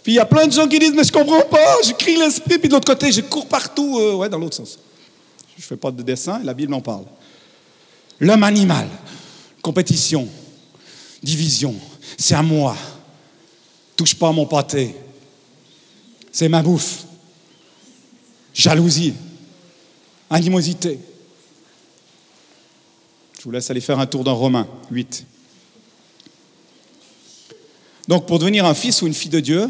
Puis 0.04 0.14
il 0.14 0.16
y 0.16 0.20
a 0.20 0.26
plein 0.26 0.48
de 0.48 0.52
gens 0.54 0.68
qui 0.68 0.80
disent, 0.80 0.94
mais 0.94 1.04
je 1.04 1.12
comprends 1.12 1.42
pas, 1.42 1.78
je 1.84 1.92
crie 1.94 2.16
l'esprit, 2.16 2.58
puis 2.60 2.70
de 2.70 2.74
l'autre 2.74 2.88
côté, 2.88 3.12
je 3.12 3.22
cours 3.22 3.48
partout, 3.48 4.00
euh, 4.00 4.16
ouais, 4.16 4.30
dans 4.30 4.38
l'autre 4.38 4.56
sens. 4.56 4.80
Je 5.58 5.64
fais 5.64 5.78
pas 5.78 5.92
de 5.92 6.02
dessin, 6.02 6.40
la 6.44 6.54
Bible 6.54 6.74
en 6.74 6.82
parle. 6.82 7.06
L'homme 8.20 8.44
animal, 8.44 8.88
compétition, 9.62 10.28
division, 11.22 11.76
c'est 12.18 12.36
à 12.36 12.42
moi. 12.42 12.76
Touche 13.96 14.16
pas 14.16 14.30
à 14.30 14.32
mon 14.32 14.46
pâté. 14.46 14.96
C'est 16.32 16.50
ma 16.50 16.62
bouffe. 16.62 17.04
Jalousie, 18.54 19.14
animosité. 20.30 21.00
Je 23.42 23.46
vous 23.46 23.52
laisse 23.54 23.72
aller 23.72 23.82
faire 23.82 23.98
un 23.98 24.06
tour 24.06 24.24
dans 24.24 24.36
Romains 24.36 24.68
8. 24.92 25.26
Donc 28.08 28.28
pour 28.28 28.38
devenir 28.38 28.68
un 28.68 28.76
fils 28.76 29.02
ou 29.02 29.08
une 29.08 29.16
fille 29.16 29.32
de 29.32 29.40
Dieu, 29.40 29.68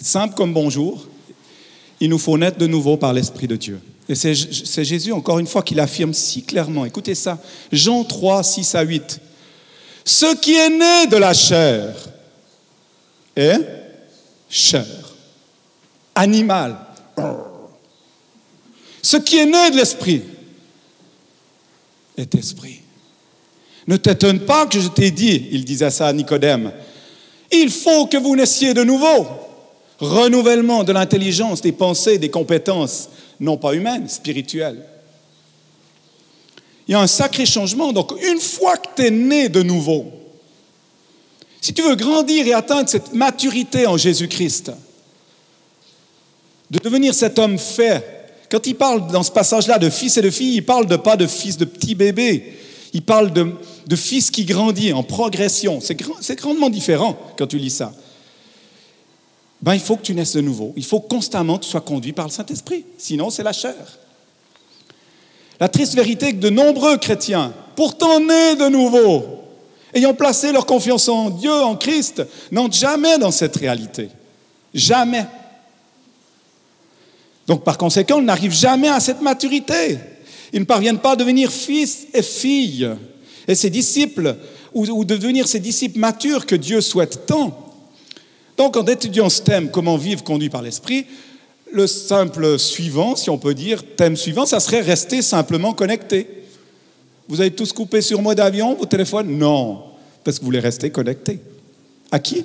simple 0.00 0.36
comme 0.36 0.54
bonjour, 0.54 1.04
il 1.98 2.10
nous 2.10 2.18
faut 2.18 2.38
naître 2.38 2.56
de 2.58 2.68
nouveau 2.68 2.96
par 2.96 3.12
l'Esprit 3.12 3.48
de 3.48 3.56
Dieu. 3.56 3.80
Et 4.08 4.14
c'est 4.14 4.84
Jésus, 4.84 5.10
encore 5.10 5.40
une 5.40 5.48
fois, 5.48 5.64
qui 5.64 5.74
l'affirme 5.74 6.14
si 6.14 6.44
clairement. 6.44 6.84
Écoutez 6.84 7.16
ça, 7.16 7.42
Jean 7.72 8.04
3, 8.04 8.44
6 8.44 8.76
à 8.76 8.82
8. 8.82 9.20
Ce 10.04 10.36
qui 10.36 10.54
est 10.54 10.70
né 10.70 11.08
de 11.08 11.16
la 11.16 11.34
chair 11.34 11.92
est 13.34 13.58
chair, 14.48 14.86
animal. 16.14 16.78
Ce 19.02 19.16
qui 19.16 19.38
est 19.38 19.46
né 19.46 19.72
de 19.72 19.76
l'Esprit 19.76 20.22
est 22.16 22.34
esprit. 22.34 22.80
Ne 23.86 23.96
t'étonne 23.96 24.40
pas 24.40 24.66
que 24.66 24.80
je 24.80 24.88
t'ai 24.88 25.10
dit, 25.10 25.48
il 25.50 25.64
disait 25.64 25.90
ça 25.90 26.06
à 26.08 26.12
Nicodème, 26.12 26.72
il 27.52 27.70
faut 27.70 28.06
que 28.06 28.16
vous 28.16 28.34
naissiez 28.34 28.74
de 28.74 28.82
nouveau. 28.82 29.26
Renouvellement 29.98 30.82
de 30.82 30.92
l'intelligence, 30.92 31.60
des 31.60 31.72
pensées, 31.72 32.18
des 32.18 32.30
compétences, 32.30 33.08
non 33.38 33.56
pas 33.56 33.74
humaines, 33.74 34.08
spirituelles. 34.08 34.82
Il 36.88 36.92
y 36.92 36.94
a 36.94 37.00
un 37.00 37.06
sacré 37.06 37.46
changement. 37.46 37.92
Donc, 37.92 38.12
une 38.22 38.40
fois 38.40 38.76
que 38.76 38.88
tu 38.96 39.06
es 39.06 39.10
né 39.10 39.48
de 39.48 39.62
nouveau, 39.62 40.06
si 41.60 41.72
tu 41.72 41.82
veux 41.82 41.94
grandir 41.94 42.46
et 42.46 42.52
atteindre 42.52 42.88
cette 42.88 43.14
maturité 43.14 43.86
en 43.86 43.96
Jésus-Christ, 43.96 44.72
de 46.70 46.78
devenir 46.78 47.14
cet 47.14 47.38
homme 47.38 47.58
fait 47.58 48.13
Quand 48.54 48.68
il 48.68 48.76
parle 48.76 49.08
dans 49.10 49.24
ce 49.24 49.32
passage-là 49.32 49.80
de 49.80 49.90
fils 49.90 50.16
et 50.16 50.22
de 50.22 50.30
filles, 50.30 50.54
il 50.54 50.64
parle 50.64 50.86
de 50.86 50.94
pas 50.94 51.16
de 51.16 51.26
fils 51.26 51.56
de 51.56 51.64
petits 51.64 51.96
bébés. 51.96 52.56
Il 52.92 53.02
parle 53.02 53.32
de, 53.32 53.96
fils 53.96 54.30
qui 54.30 54.44
grandit 54.44 54.92
en 54.92 55.02
progression. 55.02 55.80
C'est 55.80 56.36
grandement 56.36 56.70
différent 56.70 57.18
quand 57.36 57.48
tu 57.48 57.58
lis 57.58 57.70
ça. 57.70 57.92
Ben, 59.60 59.74
il 59.74 59.80
faut 59.80 59.96
que 59.96 60.02
tu 60.02 60.14
naisses 60.14 60.36
de 60.36 60.40
nouveau. 60.40 60.72
Il 60.76 60.84
faut 60.84 61.00
constamment 61.00 61.58
que 61.58 61.64
tu 61.64 61.70
sois 61.70 61.80
conduit 61.80 62.12
par 62.12 62.26
le 62.26 62.30
Saint-Esprit. 62.30 62.84
Sinon, 62.96 63.28
c'est 63.28 63.42
la 63.42 63.52
chair. 63.52 63.98
La 65.58 65.68
triste 65.68 65.96
vérité 65.96 66.26
est 66.26 66.34
que 66.34 66.38
de 66.38 66.50
nombreux 66.50 66.96
chrétiens, 66.98 67.52
pourtant 67.74 68.20
nés 68.20 68.54
de 68.54 68.68
nouveau, 68.68 69.24
ayant 69.94 70.14
placé 70.14 70.52
leur 70.52 70.64
confiance 70.64 71.08
en 71.08 71.30
Dieu, 71.30 71.52
en 71.52 71.74
Christ, 71.74 72.22
n'entrent 72.52 72.76
jamais 72.76 73.18
dans 73.18 73.32
cette 73.32 73.56
réalité. 73.56 74.10
Jamais. 74.72 75.26
Donc 77.46 77.64
par 77.64 77.78
conséquent, 77.78 78.20
ils 78.20 78.24
n'arrivent 78.24 78.54
jamais 78.54 78.88
à 78.88 79.00
cette 79.00 79.20
maturité. 79.20 79.98
Ils 80.52 80.60
ne 80.60 80.64
parviennent 80.64 80.98
pas 80.98 81.12
à 81.12 81.16
devenir 81.16 81.50
fils 81.50 82.06
et 82.14 82.22
filles. 82.22 82.90
Et 83.46 83.54
ces 83.54 83.70
disciples, 83.70 84.36
ou, 84.72 85.04
devenir 85.04 85.46
ces 85.46 85.60
disciples 85.60 85.98
matures 85.98 86.46
que 86.46 86.54
Dieu 86.54 86.80
souhaite 86.80 87.26
tant. 87.26 87.74
Donc 88.56 88.76
en 88.76 88.86
étudiant 88.86 89.28
ce 89.28 89.42
thème, 89.42 89.70
comment 89.70 89.96
vivre 89.96 90.22
conduit 90.22 90.48
par 90.48 90.62
l'Esprit, 90.62 91.06
le 91.72 91.86
simple 91.86 92.58
suivant, 92.58 93.16
si 93.16 93.30
on 93.30 93.38
peut 93.38 93.54
dire, 93.54 93.82
thème 93.96 94.16
suivant, 94.16 94.46
ça 94.46 94.60
serait 94.60 94.80
rester 94.80 95.22
simplement 95.22 95.72
connecté. 95.72 96.28
Vous 97.28 97.40
avez 97.40 97.50
tous 97.50 97.72
coupé 97.72 98.00
sur 98.00 98.22
mode 98.22 98.38
avion, 98.38 98.74
vos 98.74 98.86
téléphones? 98.86 99.36
Non, 99.38 99.82
parce 100.22 100.38
que 100.38 100.42
vous 100.42 100.46
voulez 100.46 100.60
rester 100.60 100.90
connecté. 100.90 101.40
À 102.10 102.18
qui? 102.20 102.44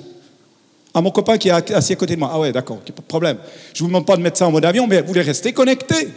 À 0.92 1.00
mon 1.00 1.10
copain 1.10 1.38
qui 1.38 1.48
est 1.48 1.72
assis 1.72 1.92
à 1.92 1.96
côté 1.96 2.14
de 2.14 2.20
moi. 2.20 2.30
Ah 2.32 2.38
ouais, 2.40 2.52
d'accord, 2.52 2.78
pas 2.78 2.92
de 2.92 3.00
problème. 3.02 3.38
Je 3.74 3.82
ne 3.82 3.86
vous 3.86 3.88
demande 3.88 4.06
pas 4.06 4.16
de 4.16 4.22
mettre 4.22 4.38
ça 4.38 4.46
en 4.46 4.50
mode 4.50 4.64
avion, 4.64 4.86
mais 4.86 5.00
vous 5.00 5.08
voulez 5.08 5.22
rester 5.22 5.52
connecté. 5.52 6.08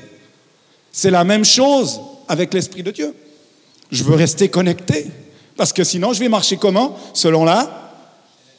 C'est 0.92 1.12
la 1.12 1.24
même 1.24 1.46
chose 1.46 2.02
avec 2.28 2.54
l'Esprit 2.54 2.84
de 2.84 2.92
Dieu. 2.92 3.14
Je 3.92 4.04
veux 4.04 4.16
rester 4.16 4.50
connecté, 4.50 5.08
parce 5.56 5.72
que 5.72 5.84
sinon 5.84 6.14
je 6.14 6.20
vais 6.20 6.30
marcher 6.30 6.58
comment? 6.58 6.98
Selon 7.14 7.46
la 7.46 7.92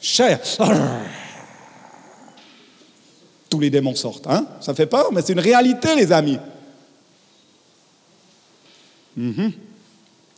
chair 0.01 0.39
tous 3.49 3.59
les 3.59 3.69
démons 3.69 3.95
sortent. 3.95 4.27
Hein? 4.27 4.45
Ça 4.59 4.73
fait 4.73 4.85
peur, 4.85 5.11
mais 5.11 5.21
c'est 5.21 5.33
une 5.33 5.39
réalité, 5.39 5.95
les 5.95 6.11
amis. 6.11 6.37
Mhm. 9.15 9.51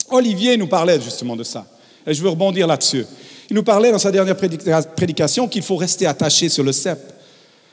Olivier 0.09 0.57
nous 0.57 0.67
parlait 0.67 1.01
justement 1.01 1.35
de 1.35 1.43
ça. 1.43 1.65
Et 2.05 2.13
je 2.13 2.21
veux 2.21 2.29
rebondir 2.29 2.67
là-dessus. 2.67 3.05
Il 3.49 3.55
nous 3.55 3.63
parlait 3.63 3.91
dans 3.91 3.99
sa 3.99 4.11
dernière 4.11 4.35
prédication 4.35 5.47
qu'il 5.47 5.61
faut 5.61 5.77
rester 5.77 6.05
attaché 6.05 6.49
sur 6.49 6.63
le 6.63 6.71
cep, 6.71 6.99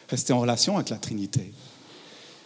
rester 0.08 0.32
en 0.32 0.40
relation 0.40 0.76
avec 0.76 0.90
la 0.90 0.96
Trinité. 0.96 1.52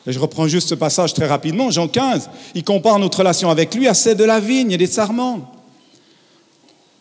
Et 0.07 0.13
je 0.13 0.19
reprends 0.19 0.49
juste 0.49 0.71
ce 0.71 0.75
passage 0.75 1.13
très 1.13 1.27
rapidement. 1.27 1.71
Jean 1.71 1.89
15, 1.89 2.31
il 2.55 2.65
compare 2.65 2.99
notre 2.99 3.19
relation 3.19 3.51
avec 3.51 3.75
lui 3.75 3.87
à 3.87 3.95
celle 3.95 4.17
de 4.17 4.25
la 4.25 4.41
vigne 4.41 4.73
et 4.73 4.79
des 4.79 4.87
sarments. 4.87 5.53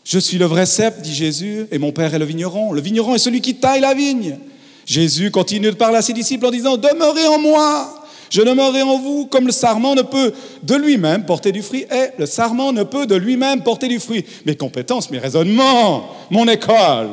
Je 0.03 0.19
suis 0.19 0.37
le 0.37 0.45
vrai 0.45 0.65
cep, 0.65 1.01
dit 1.01 1.13
Jésus, 1.13 1.67
et 1.71 1.77
mon 1.77 1.91
Père 1.91 2.13
est 2.13 2.19
le 2.19 2.25
vigneron. 2.25 2.73
Le 2.73 2.81
vigneron 2.81 3.15
est 3.15 3.19
celui 3.19 3.41
qui 3.41 3.55
taille 3.55 3.81
la 3.81 3.93
vigne. 3.93 4.37
Jésus 4.85 5.31
continue 5.31 5.69
de 5.69 5.75
parler 5.75 5.97
à 5.97 6.01
ses 6.01 6.13
disciples 6.13 6.45
en 6.45 6.51
disant, 6.51 6.77
demeurez 6.77 7.27
en 7.27 7.39
moi, 7.39 7.96
je 8.29 8.41
demeurerai 8.41 8.81
en 8.81 8.99
vous, 8.99 9.25
comme 9.27 9.45
le 9.45 9.51
sarment 9.51 9.95
ne 9.95 10.01
peut 10.01 10.33
de 10.63 10.75
lui-même 10.75 11.25
porter 11.25 11.51
du 11.51 11.61
fruit. 11.61 11.85
Et 11.91 12.09
le 12.17 12.25
sarment 12.25 12.73
ne 12.73 12.83
peut 12.83 13.05
de 13.05 13.15
lui-même 13.15 13.63
porter 13.63 13.87
du 13.87 13.99
fruit. 13.99 14.25
Mes 14.45 14.55
compétences, 14.55 15.09
mes 15.09 15.19
raisonnements, 15.19 16.09
mon 16.29 16.47
école, 16.47 17.09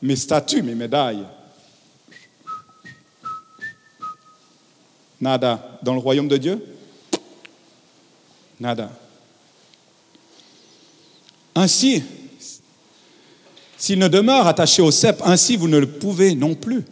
mes 0.00 0.16
statuts, 0.16 0.62
mes 0.62 0.74
médailles. 0.74 1.24
Nada. 5.20 5.78
Dans 5.82 5.94
le 5.94 6.00
royaume 6.00 6.28
de 6.28 6.36
Dieu? 6.36 6.64
Nada. 8.58 8.90
Ainsi, 11.54 12.02
s'il 13.76 13.98
ne 13.98 14.08
demeure 14.08 14.46
attaché 14.46 14.82
au 14.82 14.90
cep, 14.90 15.20
ainsi 15.24 15.56
vous 15.56 15.68
ne 15.68 15.78
le 15.78 15.86
pouvez 15.86 16.34
non 16.34 16.54
plus. 16.54 16.84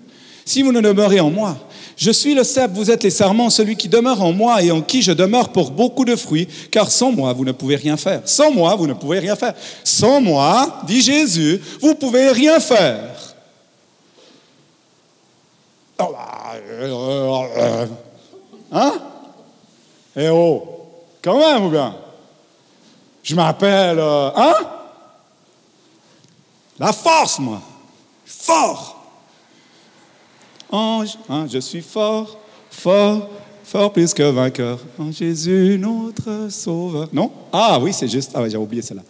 Si 0.45 0.63
vous 0.63 0.73
ne 0.73 0.81
demeurez 0.81 1.21
en 1.21 1.31
moi, 1.31 1.57
je 1.97 2.11
suis 2.11 2.35
le 2.35 2.45
cep, 2.45 2.71
vous 2.73 2.91
êtes 2.91 3.03
les 3.03 3.11
serments, 3.11 3.51
celui 3.51 3.77
qui 3.77 3.89
demeure 3.89 4.23
en 4.23 4.33
moi 4.33 4.63
et 4.63 4.71
en 4.71 4.81
qui 4.81 5.03
je 5.03 5.13
demeure 5.13 5.51
pour 5.51 5.71
beaucoup 5.71 6.07
de 6.07 6.17
fruits, 6.17 6.49
car 6.71 6.91
sans 6.91 7.13
moi, 7.13 7.33
vous 7.35 7.45
ne 7.45 7.53
pouvez 7.53 7.77
rien 7.77 7.97
faire. 7.99 8.23
Sans 8.25 8.51
moi, 8.51 8.75
vous 8.75 8.87
ne 8.87 8.95
pouvez 8.95 9.19
rien 9.19 9.37
faire. 9.37 9.55
Sans 9.85 10.21
moi, 10.21 10.81
dit 10.87 11.03
Jésus, 11.03 11.61
vous 11.83 11.95
pouvez 11.95 12.31
rien 12.31 12.59
faire. 12.59 13.15
Oh, 15.99 16.09
bah, 16.13 16.55
euh, 16.57 17.43
euh, 17.59 17.87
hein? 18.73 18.93
Eh 20.17 20.29
oh, 20.31 20.65
quand 21.23 21.39
même, 21.39 21.67
ou 21.67 21.69
bien? 21.69 21.95
Je 23.23 23.35
m'appelle, 23.35 23.99
euh, 23.99 24.31
hein? 24.35 24.55
La 26.79 26.95
force, 26.95 27.39
moi. 27.39 27.61
Fort. 28.25 29.00
Ange, 30.71 31.19
hein, 31.29 31.47
je 31.51 31.59
suis 31.59 31.83
fort, 31.83 32.39
fort, 32.71 33.29
fort 33.65 33.93
plus 33.93 34.15
que 34.15 34.23
vainqueur. 34.23 34.79
En 34.99 35.11
Jésus, 35.11 35.79
notre 35.79 36.49
sauveur. 36.51 37.09
Non? 37.13 37.31
Ah 37.53 37.79
oui, 37.81 37.93
c'est 37.93 38.09
juste. 38.09 38.31
Ah 38.35 38.43
oui, 38.43 38.51
j'ai 38.51 38.57
oublié 38.57 38.83
celle-là. 38.83 39.03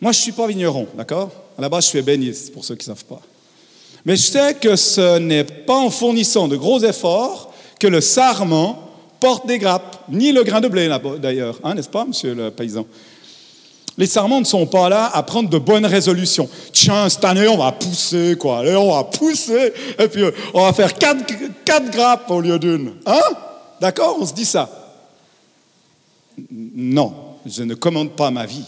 Moi, 0.00 0.12
je 0.12 0.18
ne 0.18 0.22
suis 0.22 0.32
pas 0.32 0.46
vigneron, 0.46 0.86
d'accord? 0.96 1.30
À 1.56 1.62
la 1.62 1.68
base, 1.68 1.84
je 1.84 1.88
suis 1.88 1.98
ébéniste, 1.98 2.52
pour 2.52 2.64
ceux 2.64 2.76
qui 2.76 2.88
ne 2.88 2.94
savent 2.94 3.04
pas. 3.04 3.20
Mais 4.04 4.14
je 4.14 4.22
sais 4.22 4.54
que 4.54 4.76
ce 4.76 5.18
n'est 5.18 5.44
pas 5.44 5.78
en 5.78 5.90
fournissant 5.90 6.46
de 6.46 6.56
gros 6.56 6.78
efforts 6.84 7.52
que 7.80 7.88
le 7.88 8.00
sarment 8.00 8.78
porte 9.18 9.46
des 9.46 9.58
grappes, 9.58 10.04
ni 10.08 10.30
le 10.30 10.44
grain 10.44 10.60
de 10.60 10.68
blé, 10.68 10.88
d'ailleurs, 11.20 11.58
hein, 11.64 11.74
n'est-ce 11.74 11.88
pas, 11.88 12.04
monsieur 12.04 12.34
le 12.34 12.52
paysan? 12.52 12.86
Les 13.98 14.06
serments 14.06 14.38
ne 14.38 14.46
sont 14.46 14.64
pas 14.64 14.88
là 14.88 15.10
à 15.12 15.24
prendre 15.24 15.50
de 15.50 15.58
bonnes 15.58 15.84
résolutions. 15.84 16.48
Tiens, 16.72 17.08
cette 17.08 17.24
année, 17.24 17.48
on 17.48 17.58
va 17.58 17.72
pousser, 17.72 18.36
quoi. 18.38 18.60
Allez, 18.60 18.76
on 18.76 18.94
va 18.94 19.02
pousser. 19.02 19.72
Et 19.98 20.06
puis, 20.06 20.22
euh, 20.22 20.30
on 20.54 20.62
va 20.62 20.72
faire 20.72 20.94
quatre, 20.94 21.90
grappes 21.90 22.30
au 22.30 22.40
lieu 22.40 22.60
d'une. 22.60 22.94
Hein? 23.04 23.20
D'accord? 23.80 24.16
On 24.20 24.24
se 24.24 24.32
dit 24.32 24.44
ça. 24.44 24.70
Non, 26.52 27.12
je 27.44 27.64
ne 27.64 27.74
commande 27.74 28.12
pas 28.12 28.30
ma 28.30 28.46
vie. 28.46 28.66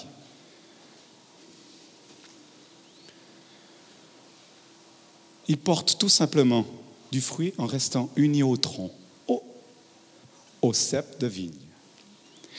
Il 5.47 5.59
porte 5.59 5.97
tout 5.97 6.09
simplement 6.09 6.65
du 7.13 7.21
fruit 7.21 7.55
en 7.57 7.67
restant 7.67 8.11
uni 8.17 8.43
au 8.43 8.57
tronc, 8.57 8.91
au, 9.29 9.45
au 10.61 10.73
cep 10.73 11.21
de 11.21 11.29
vigne. 11.29 11.60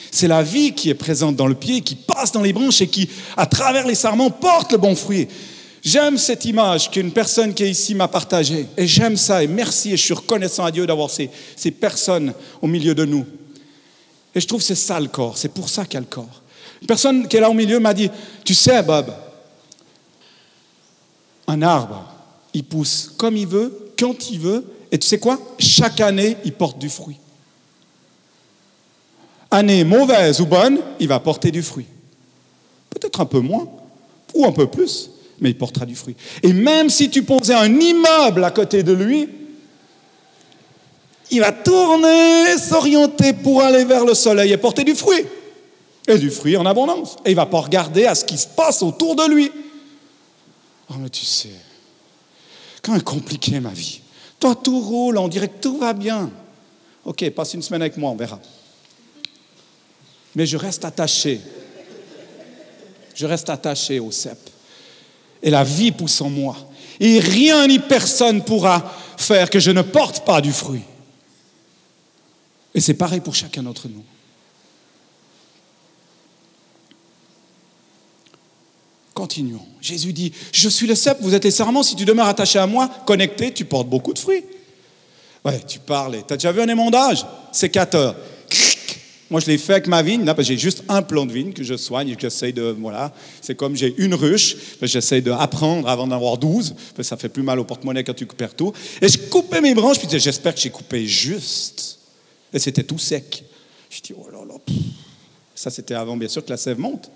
C'est 0.09 0.27
la 0.27 0.43
vie 0.43 0.73
qui 0.73 0.89
est 0.89 0.95
présente 0.95 1.35
dans 1.35 1.47
le 1.47 1.55
pied, 1.55 1.81
qui 1.81 1.95
passe 1.95 2.31
dans 2.31 2.41
les 2.41 2.53
branches 2.53 2.81
et 2.81 2.87
qui, 2.87 3.09
à 3.37 3.45
travers 3.45 3.85
les 3.85 3.95
sarments, 3.95 4.29
porte 4.29 4.71
le 4.71 4.77
bon 4.77 4.95
fruit. 4.95 5.27
J'aime 5.83 6.17
cette 6.17 6.45
image 6.45 6.91
qu'une 6.91 7.11
personne 7.11 7.53
qui 7.53 7.63
est 7.63 7.71
ici 7.71 7.95
m'a 7.95 8.07
partagée. 8.07 8.67
Et 8.77 8.87
j'aime 8.87 9.17
ça. 9.17 9.43
Et 9.43 9.47
merci. 9.47 9.93
Et 9.93 9.97
je 9.97 10.03
suis 10.03 10.13
reconnaissant 10.13 10.65
à 10.65 10.71
Dieu 10.71 10.85
d'avoir 10.85 11.09
ces, 11.09 11.29
ces 11.55 11.71
personnes 11.71 12.33
au 12.61 12.67
milieu 12.67 12.93
de 12.93 13.05
nous. 13.05 13.25
Et 14.35 14.39
je 14.39 14.47
trouve 14.47 14.59
que 14.59 14.67
c'est 14.67 14.75
ça 14.75 14.99
le 14.99 15.07
corps. 15.07 15.37
C'est 15.37 15.53
pour 15.53 15.69
ça 15.69 15.85
qu'il 15.85 15.95
y 15.95 15.97
a 15.97 16.01
le 16.01 16.05
corps. 16.05 16.41
Une 16.81 16.87
personne 16.87 17.27
qui 17.27 17.37
est 17.37 17.39
là 17.39 17.49
au 17.49 17.53
milieu 17.53 17.79
m'a 17.79 17.93
dit, 17.93 18.09
tu 18.43 18.53
sais, 18.53 18.81
Bob, 18.83 19.13
un 21.47 21.61
arbre, 21.61 22.05
il 22.53 22.63
pousse 22.63 23.11
comme 23.17 23.35
il 23.35 23.47
veut, 23.47 23.93
quand 23.97 24.29
il 24.29 24.39
veut. 24.39 24.65
Et 24.91 24.97
tu 24.97 25.07
sais 25.07 25.19
quoi? 25.19 25.39
Chaque 25.57 25.99
année, 26.01 26.37
il 26.43 26.53
porte 26.53 26.77
du 26.77 26.89
fruit 26.89 27.17
année 29.51 29.83
mauvaise 29.83 30.39
ou 30.39 30.45
bonne, 30.45 30.79
il 30.99 31.07
va 31.07 31.19
porter 31.19 31.51
du 31.51 31.61
fruit. 31.61 31.85
Peut-être 32.89 33.19
un 33.19 33.25
peu 33.25 33.39
moins 33.39 33.67
ou 34.33 34.45
un 34.45 34.51
peu 34.51 34.67
plus, 34.67 35.11
mais 35.39 35.49
il 35.49 35.57
portera 35.57 35.85
du 35.85 35.95
fruit. 35.95 36.15
Et 36.41 36.53
même 36.53 36.89
si 36.89 37.09
tu 37.09 37.23
posais 37.23 37.53
un 37.53 37.79
immeuble 37.79 38.43
à 38.43 38.51
côté 38.51 38.81
de 38.81 38.93
lui, 38.93 39.27
il 41.29 41.39
va 41.39 41.51
tourner, 41.51 42.57
s'orienter 42.57 43.33
pour 43.33 43.61
aller 43.61 43.85
vers 43.85 44.05
le 44.05 44.13
soleil 44.13 44.51
et 44.51 44.57
porter 44.57 44.83
du 44.83 44.95
fruit. 44.95 45.25
Et 46.07 46.17
du 46.17 46.31
fruit 46.31 46.57
en 46.57 46.65
abondance. 46.65 47.17
Et 47.25 47.31
il 47.31 47.35
va 47.35 47.45
pas 47.45 47.59
regarder 47.59 48.05
à 48.05 48.15
ce 48.15 48.25
qui 48.25 48.37
se 48.37 48.47
passe 48.47 48.81
autour 48.81 49.15
de 49.15 49.29
lui. 49.29 49.51
Oh, 50.89 50.95
mais 50.99 51.09
tu 51.09 51.25
sais, 51.25 51.49
quand 52.81 52.95
est 52.95 53.03
compliqué 53.03 53.59
ma 53.59 53.69
vie. 53.69 54.01
Toi, 54.39 54.55
tout 54.55 54.79
roule, 54.79 55.17
on 55.17 55.27
dirait 55.27 55.47
que 55.47 55.61
tout 55.61 55.77
va 55.77 55.93
bien. 55.93 56.29
Ok, 57.05 57.29
passe 57.29 57.53
une 57.53 57.61
semaine 57.61 57.81
avec 57.81 57.97
moi, 57.97 58.11
on 58.11 58.15
verra 58.15 58.39
mais 60.35 60.45
je 60.45 60.57
reste 60.57 60.85
attaché. 60.85 61.41
Je 63.15 63.25
reste 63.25 63.49
attaché 63.49 63.99
au 63.99 64.11
cep. 64.11 64.37
Et 65.43 65.49
la 65.49 65.63
vie 65.63 65.91
pousse 65.91 66.21
en 66.21 66.29
moi. 66.29 66.55
Et 66.99 67.19
rien 67.19 67.67
ni 67.67 67.79
personne 67.79 68.43
pourra 68.43 68.95
faire 69.17 69.49
que 69.49 69.59
je 69.59 69.71
ne 69.71 69.81
porte 69.81 70.25
pas 70.25 70.41
du 70.41 70.51
fruit. 70.51 70.83
Et 72.73 72.79
c'est 72.79 72.93
pareil 72.93 73.19
pour 73.19 73.35
chacun 73.35 73.63
d'entre 73.63 73.87
nous. 73.87 74.03
Continuons. 79.13 79.65
Jésus 79.81 80.13
dit, 80.13 80.31
je 80.53 80.69
suis 80.69 80.87
le 80.87 80.95
cep, 80.95 81.17
vous 81.21 81.35
êtes 81.35 81.43
les 81.43 81.51
serments, 81.51 81.83
si 81.83 81.95
tu 81.95 82.05
demeures 82.05 82.27
attaché 82.27 82.59
à 82.59 82.65
moi, 82.65 82.89
connecté, 83.05 83.53
tu 83.53 83.65
portes 83.65 83.87
beaucoup 83.87 84.13
de 84.13 84.19
fruits. 84.19 84.45
Ouais, 85.43 85.59
tu 85.67 85.79
parles. 85.79 86.23
Tu 86.25 86.33
as 86.33 86.37
déjà 86.37 86.51
vu 86.51 86.61
un 86.61 86.67
émondage? 86.67 87.25
Sécateur. 87.51 88.15
Moi, 89.31 89.39
je 89.39 89.45
l'ai 89.45 89.57
fait 89.57 89.71
avec 89.71 89.87
ma 89.87 90.03
vigne. 90.03 90.25
j'ai 90.39 90.57
juste 90.57 90.83
un 90.89 91.01
plant 91.01 91.25
de 91.25 91.31
vigne 91.31 91.53
que 91.53 91.63
je 91.63 91.77
soigne 91.77 92.09
et 92.09 92.15
que 92.15 92.21
j'essaie 92.21 92.51
de. 92.51 92.75
Voilà. 92.77 93.13
C'est 93.41 93.55
comme 93.55 93.77
j'ai 93.77 93.95
une 93.97 94.13
ruche. 94.13 94.57
J'essaie 94.81 95.21
d'apprendre 95.21 95.87
avant 95.87 96.05
d'en 96.05 96.17
avoir 96.17 96.37
12. 96.37 96.75
Ça 97.01 97.15
fait 97.15 97.29
plus 97.29 97.41
mal 97.41 97.57
au 97.57 97.63
porte-monnaie 97.63 98.03
quand 98.03 98.13
tu 98.13 98.25
coupes 98.25 98.43
tout. 98.57 98.73
Et 99.01 99.07
je 99.07 99.17
coupais 99.17 99.61
mes 99.61 99.73
branches. 99.73 99.99
Puis 99.99 100.19
j'espère 100.19 100.53
que 100.53 100.59
j'ai 100.59 100.69
coupé 100.69 101.07
juste. 101.07 101.99
Et 102.51 102.59
c'était 102.59 102.83
tout 102.83 102.99
sec. 102.99 103.45
Je 103.89 104.01
dis, 104.01 104.13
oh 104.13 104.27
là 104.29 104.39
là. 104.45 104.55
Ça, 105.55 105.69
c'était 105.69 105.93
avant, 105.93 106.17
bien 106.17 106.27
sûr, 106.27 106.43
que 106.43 106.49
la 106.49 106.57
sève 106.57 106.77
monte. 106.77 107.09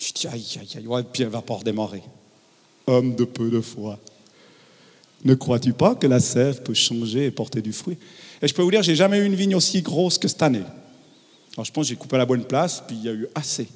Je 0.00 0.12
dis, 0.12 0.26
aïe, 0.26 0.44
aïe, 0.60 0.68
aïe. 0.76 0.86
Ouais, 0.88 1.04
puis 1.04 1.22
elle 1.22 1.28
va 1.28 1.40
pas 1.40 1.54
redémarrer. 1.54 2.02
Homme 2.88 3.14
de 3.14 3.24
peu 3.24 3.48
de 3.48 3.60
foi. 3.60 4.00
Ne 5.24 5.34
crois-tu 5.34 5.72
pas 5.72 5.94
que 5.94 6.08
la 6.08 6.18
sève 6.18 6.64
peut 6.64 6.74
changer 6.74 7.26
et 7.26 7.30
porter 7.30 7.62
du 7.62 7.72
fruit? 7.72 7.96
Et 8.42 8.48
je 8.48 8.54
peux 8.54 8.62
vous 8.62 8.72
dire, 8.72 8.82
j'ai 8.82 8.96
jamais 8.96 9.18
eu 9.18 9.24
une 9.24 9.36
vigne 9.36 9.54
aussi 9.54 9.82
grosse 9.82 10.18
que 10.18 10.26
cette 10.26 10.42
année. 10.42 10.64
Alors 11.56 11.64
je 11.64 11.72
pense 11.72 11.84
que 11.84 11.88
j'ai 11.88 11.96
coupé 11.96 12.16
à 12.16 12.18
la 12.18 12.26
bonne 12.26 12.44
place, 12.44 12.82
puis 12.86 12.96
il 12.96 13.04
y 13.04 13.08
a 13.08 13.12
eu 13.12 13.26
assez. 13.34 13.66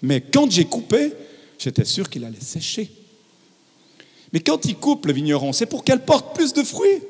Mais 0.00 0.20
quand 0.20 0.50
j'ai 0.50 0.64
coupé, 0.64 1.12
j'étais 1.58 1.84
sûr 1.84 2.08
qu'il 2.08 2.24
allait 2.24 2.40
sécher. 2.40 2.90
Mais 4.32 4.40
quand 4.40 4.64
il 4.64 4.76
coupe 4.76 5.06
le 5.06 5.12
vigneron, 5.12 5.52
c'est 5.52 5.66
pour 5.66 5.84
qu'elle 5.84 6.04
porte 6.04 6.34
plus 6.34 6.52
de 6.52 6.62
fruits. 6.62 7.02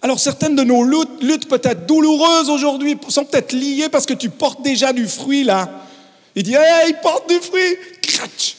Alors 0.00 0.20
certaines 0.20 0.54
de 0.54 0.62
nos 0.62 0.84
luttes, 0.84 1.48
peut-être 1.48 1.86
douloureuses 1.86 2.50
aujourd'hui, 2.50 2.96
sont 3.08 3.24
peut-être 3.24 3.52
liées 3.52 3.88
parce 3.90 4.06
que 4.06 4.14
tu 4.14 4.30
portes 4.30 4.62
déjà 4.62 4.92
du 4.92 5.08
fruit 5.08 5.42
là. 5.42 5.86
Il 6.36 6.44
dit, 6.44 6.54
hey, 6.54 6.90
il 6.90 6.96
porte 7.02 7.28
du 7.28 7.36
fruit. 7.40 7.76
Cratch. 8.00 8.56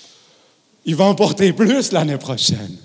Il 0.85 0.95
va 0.95 1.05
en 1.05 1.15
porter 1.15 1.53
plus 1.53 1.93
l'année 1.93 2.17
prochaine. 2.17 2.75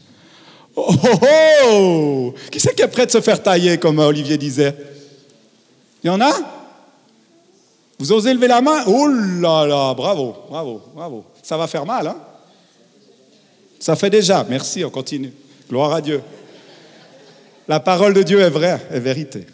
Oh, 0.76 0.94
oh, 1.02 1.18
oh! 1.66 2.35
Qui 2.50 2.61
c'est 2.61 2.75
qui 2.75 2.83
est 2.83 2.88
prêt 2.88 3.06
de 3.06 3.11
se 3.11 3.21
faire 3.21 3.42
tailler, 3.42 3.78
comme 3.78 3.99
Olivier 3.99 4.37
disait? 4.37 4.75
Il 6.02 6.09
y 6.09 6.11
en 6.11 6.21
a? 6.21 6.54
Vous 7.99 8.13
osez 8.13 8.35
lever 8.35 8.49
la 8.49 8.61
main? 8.61 8.85
Oh 8.87 9.07
là 9.07 9.67
là, 9.67 9.95
bravo, 9.95 10.37
bravo, 10.49 10.83
bravo. 10.95 11.25
Ça 11.43 11.57
va 11.57 11.67
faire 11.67 11.87
mal, 11.87 12.07
hein? 12.07 12.17
Ça 13.79 13.97
fait 13.97 14.11
déjà. 14.11 14.45
Merci, 14.49 14.85
on 14.85 14.91
continue. 14.91 15.33
Gloire 15.69 15.93
à 15.93 16.01
Dieu. 16.01 16.23
La 17.69 17.81
parole 17.81 18.15
de 18.15 18.23
Dieu 18.23 18.41
est 18.41 18.51
vraie, 18.51 18.81
est 18.91 19.01
vérité. 19.01 19.47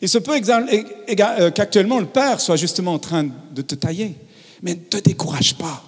Il 0.00 0.08
se 0.08 0.18
peut 0.18 0.32
euh, 0.32 1.50
qu'actuellement 1.50 2.00
le 2.00 2.06
Père 2.06 2.40
soit 2.40 2.56
justement 2.56 2.94
en 2.94 2.98
train 2.98 3.24
de 3.24 3.62
te 3.62 3.74
tailler, 3.74 4.14
mais 4.62 4.74
ne 4.74 4.80
te 4.80 4.96
décourage 4.96 5.56
pas. 5.56 5.82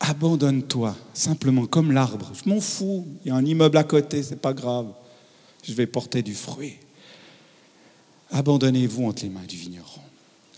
Abandonne-toi, 0.00 0.94
simplement 1.12 1.66
comme 1.66 1.92
l'arbre. 1.92 2.30
Je 2.32 2.48
m'en 2.48 2.60
fous, 2.60 3.06
il 3.24 3.28
y 3.28 3.30
a 3.30 3.34
un 3.34 3.44
immeuble 3.44 3.76
à 3.76 3.84
côté, 3.84 4.22
c'est 4.22 4.40
pas 4.40 4.52
grave. 4.52 4.86
Je 5.62 5.72
vais 5.74 5.86
porter 5.86 6.22
du 6.22 6.34
fruit. 6.34 6.78
Abandonnez-vous 8.32 9.06
entre 9.06 9.22
les 9.22 9.28
mains 9.28 9.44
du 9.46 9.56
vigneron. 9.56 10.00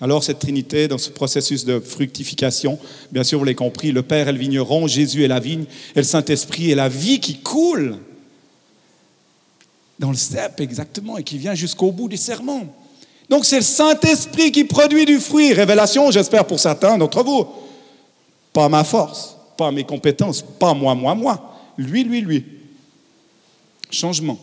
Alors 0.01 0.23
cette 0.23 0.39
Trinité, 0.39 0.87
dans 0.87 0.99
ce 0.99 1.11
processus 1.11 1.65
de 1.65 1.81
fructification, 1.81 2.79
bien 3.11 3.25
sûr, 3.25 3.39
vous 3.39 3.45
l'avez 3.45 3.57
compris, 3.57 3.91
le 3.91 4.03
Père 4.03 4.29
est 4.29 4.33
le 4.33 4.39
vigneron, 4.39 4.87
Jésus 4.87 5.25
est 5.25 5.29
la 5.29 5.41
vigne, 5.41 5.65
et 5.95 5.99
le 5.99 6.05
Saint-Esprit 6.05 6.71
est 6.71 6.77
la 6.77 6.89
vie 6.89 7.19
qui 7.19 7.41
coule 7.41 7.99
dans 9.99 10.11
le 10.11 10.17
cep 10.17 10.61
exactement 10.61 11.19
et 11.19 11.25
qui 11.25 11.39
vient 11.39 11.55
jusqu'au 11.55 11.91
bout 11.91 12.09
du 12.09 12.17
serment. 12.17 12.73
Donc 13.29 13.45
c'est 13.45 13.57
le 13.57 13.63
Saint-Esprit 13.63 14.53
qui 14.53 14.65
produit 14.65 15.05
du 15.05 15.19
fruit. 15.19 15.53
Révélation, 15.53 16.11
j'espère 16.11 16.47
pour 16.47 16.61
certains 16.61 16.97
d'entre 16.97 17.25
vous. 17.25 17.47
Pas 18.53 18.69
ma 18.69 18.85
force, 18.85 19.37
pas 19.57 19.73
mes 19.73 19.85
compétences, 19.85 20.43
pas 20.43 20.75
moi, 20.75 20.95
moi, 20.95 21.15
moi. 21.17 21.55
Lui, 21.77 22.05
lui, 22.05 22.21
lui. 22.21 22.45
Changement. 23.91 24.39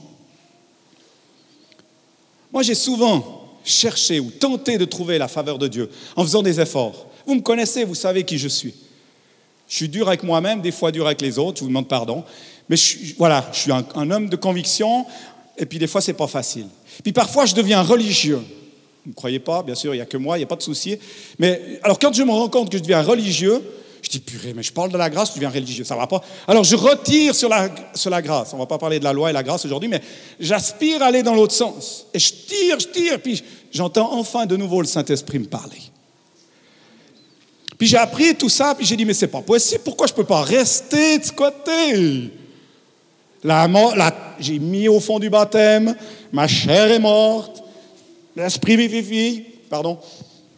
Moi, 2.56 2.63
j'ai 2.63 2.74
souvent 2.74 3.52
cherché 3.65 4.22
ou 4.22 4.32
tenté 4.32 4.78
de 4.78 4.86
trouver 4.86 5.18
la 5.18 5.28
faveur 5.28 5.58
de 5.58 5.68
Dieu 5.68 5.89
en 6.15 6.24
faisant 6.24 6.41
des 6.41 6.62
efforts. 6.62 7.08
Vous 7.28 7.36
me 7.36 7.41
connaissez, 7.41 7.84
vous 7.84 7.96
savez 7.96 8.24
qui 8.24 8.38
je 8.38 8.48
suis. 8.48 8.74
Je 9.68 9.76
suis 9.76 9.89
dur 9.89 10.08
avec 10.08 10.24
moi-même, 10.24 10.62
des 10.62 10.72
fois 10.72 10.94
dur 10.94 11.06
avec 11.06 11.20
les 11.22 11.38
autres, 11.38 11.58
je 11.58 11.63
vous 11.63 11.68
demande 11.68 11.89
pardon. 11.89 12.24
Mais 12.70 12.78
voilà, 13.18 13.46
je 13.52 13.60
suis 13.60 13.72
un, 13.74 14.10
homme 14.10 14.30
de 14.30 14.38
conviction, 14.38 15.06
et 15.58 15.65
puis 15.65 15.80
des 15.80 15.88
fois, 15.88 16.00
c'est 16.00 16.13
pas 16.13 16.28
facile. 16.28 16.68
Puis 17.04 17.12
parfois, 17.12 17.46
je 17.46 17.56
deviens 17.56 17.82
religieux. 17.82 18.39
Vous 19.04 19.10
ne 19.10 19.15
croyez 19.15 19.39
pas, 19.39 19.62
bien 19.62 19.76
sûr, 19.76 19.94
il 19.94 19.98
n'y 19.98 20.04
a 20.04 20.06
que 20.06 20.15
moi, 20.15 20.38
il 20.38 20.39
n'y 20.39 20.46
a 20.46 20.48
pas 20.48 20.56
de 20.56 20.63
souci. 20.63 20.98
Mais 21.39 21.82
alors, 21.84 22.00
quand 22.00 22.13
je 22.13 22.24
me 22.24 22.32
rends 22.32 22.48
compte 22.48 22.72
que 22.72 22.78
je 22.78 22.84
deviens 22.84 23.02
religieux, 23.02 23.62
je 24.06 24.12
dis, 24.12 24.20
purée, 24.20 24.54
mais 24.54 24.63
je 24.63 24.72
parle 24.72 24.91
de 24.91 24.98
la 24.98 25.10
grâce, 25.10 25.30
je 25.30 25.36
deviens 25.36 25.50
religieux, 25.50 25.84
ça 25.84 25.96
va 25.96 26.08
pas. 26.08 26.22
Alors, 26.48 26.63
je 26.63 26.76
retire 26.76 27.34
sur 27.34 27.50
la, 27.50 27.70
sur 27.94 28.10
la 28.10 28.22
grâce. 28.22 28.54
On 28.54 28.58
va 28.58 28.65
pas 28.65 28.78
parler 28.78 29.00
de 29.00 29.04
la 29.04 29.13
loi 29.13 29.30
et 29.30 29.34
la 29.34 29.44
grâce 29.44 29.65
aujourd'hui, 29.65 29.89
mais 29.89 30.02
j'aspire 30.39 31.02
à 31.02 31.08
aller 31.08 31.24
dans 31.24 31.34
l'autre 31.34 31.54
sens. 31.54 32.06
Et 32.13 32.20
je 32.20 32.34
tire, 32.34 32.80
je 32.80 32.88
tire, 32.88 33.22
puis 33.22 33.44
j'entends 33.72 34.13
enfin 34.13 34.46
de 34.46 34.56
nouveau 34.56 34.82
le 34.82 34.88
Saint-Esprit 34.88 35.39
me 35.39 35.46
parler. 35.46 35.82
Puis 37.78 37.88
j'ai 37.88 37.98
appris 37.98 38.36
tout 38.36 38.50
ça, 38.50 38.74
puis 38.76 38.86
j'ai 38.86 38.96
dit, 38.96 39.06
mais 39.06 39.13
c'est 39.13 39.28
pas 39.28 39.41
possible, 39.41 39.82
pourquoi 39.84 40.08
je 40.08 40.13
peux 40.13 40.24
pas 40.24 40.41
rester 40.41 41.20
de 41.20 41.26
ce 41.26 41.32
côté? 41.32 42.32
La, 43.44 43.68
j'ai 44.39 44.60
mis 44.60 44.88
au 44.88 45.00
fond 45.00 45.20
du 45.20 45.30
baptême, 45.30 45.96
ma 46.32 46.48
chair 46.48 46.91
est 46.91 47.00
morte, 47.00 47.63
l'esprit 48.36 48.78
vivifie, 48.78 49.44
pardon. 49.70 50.00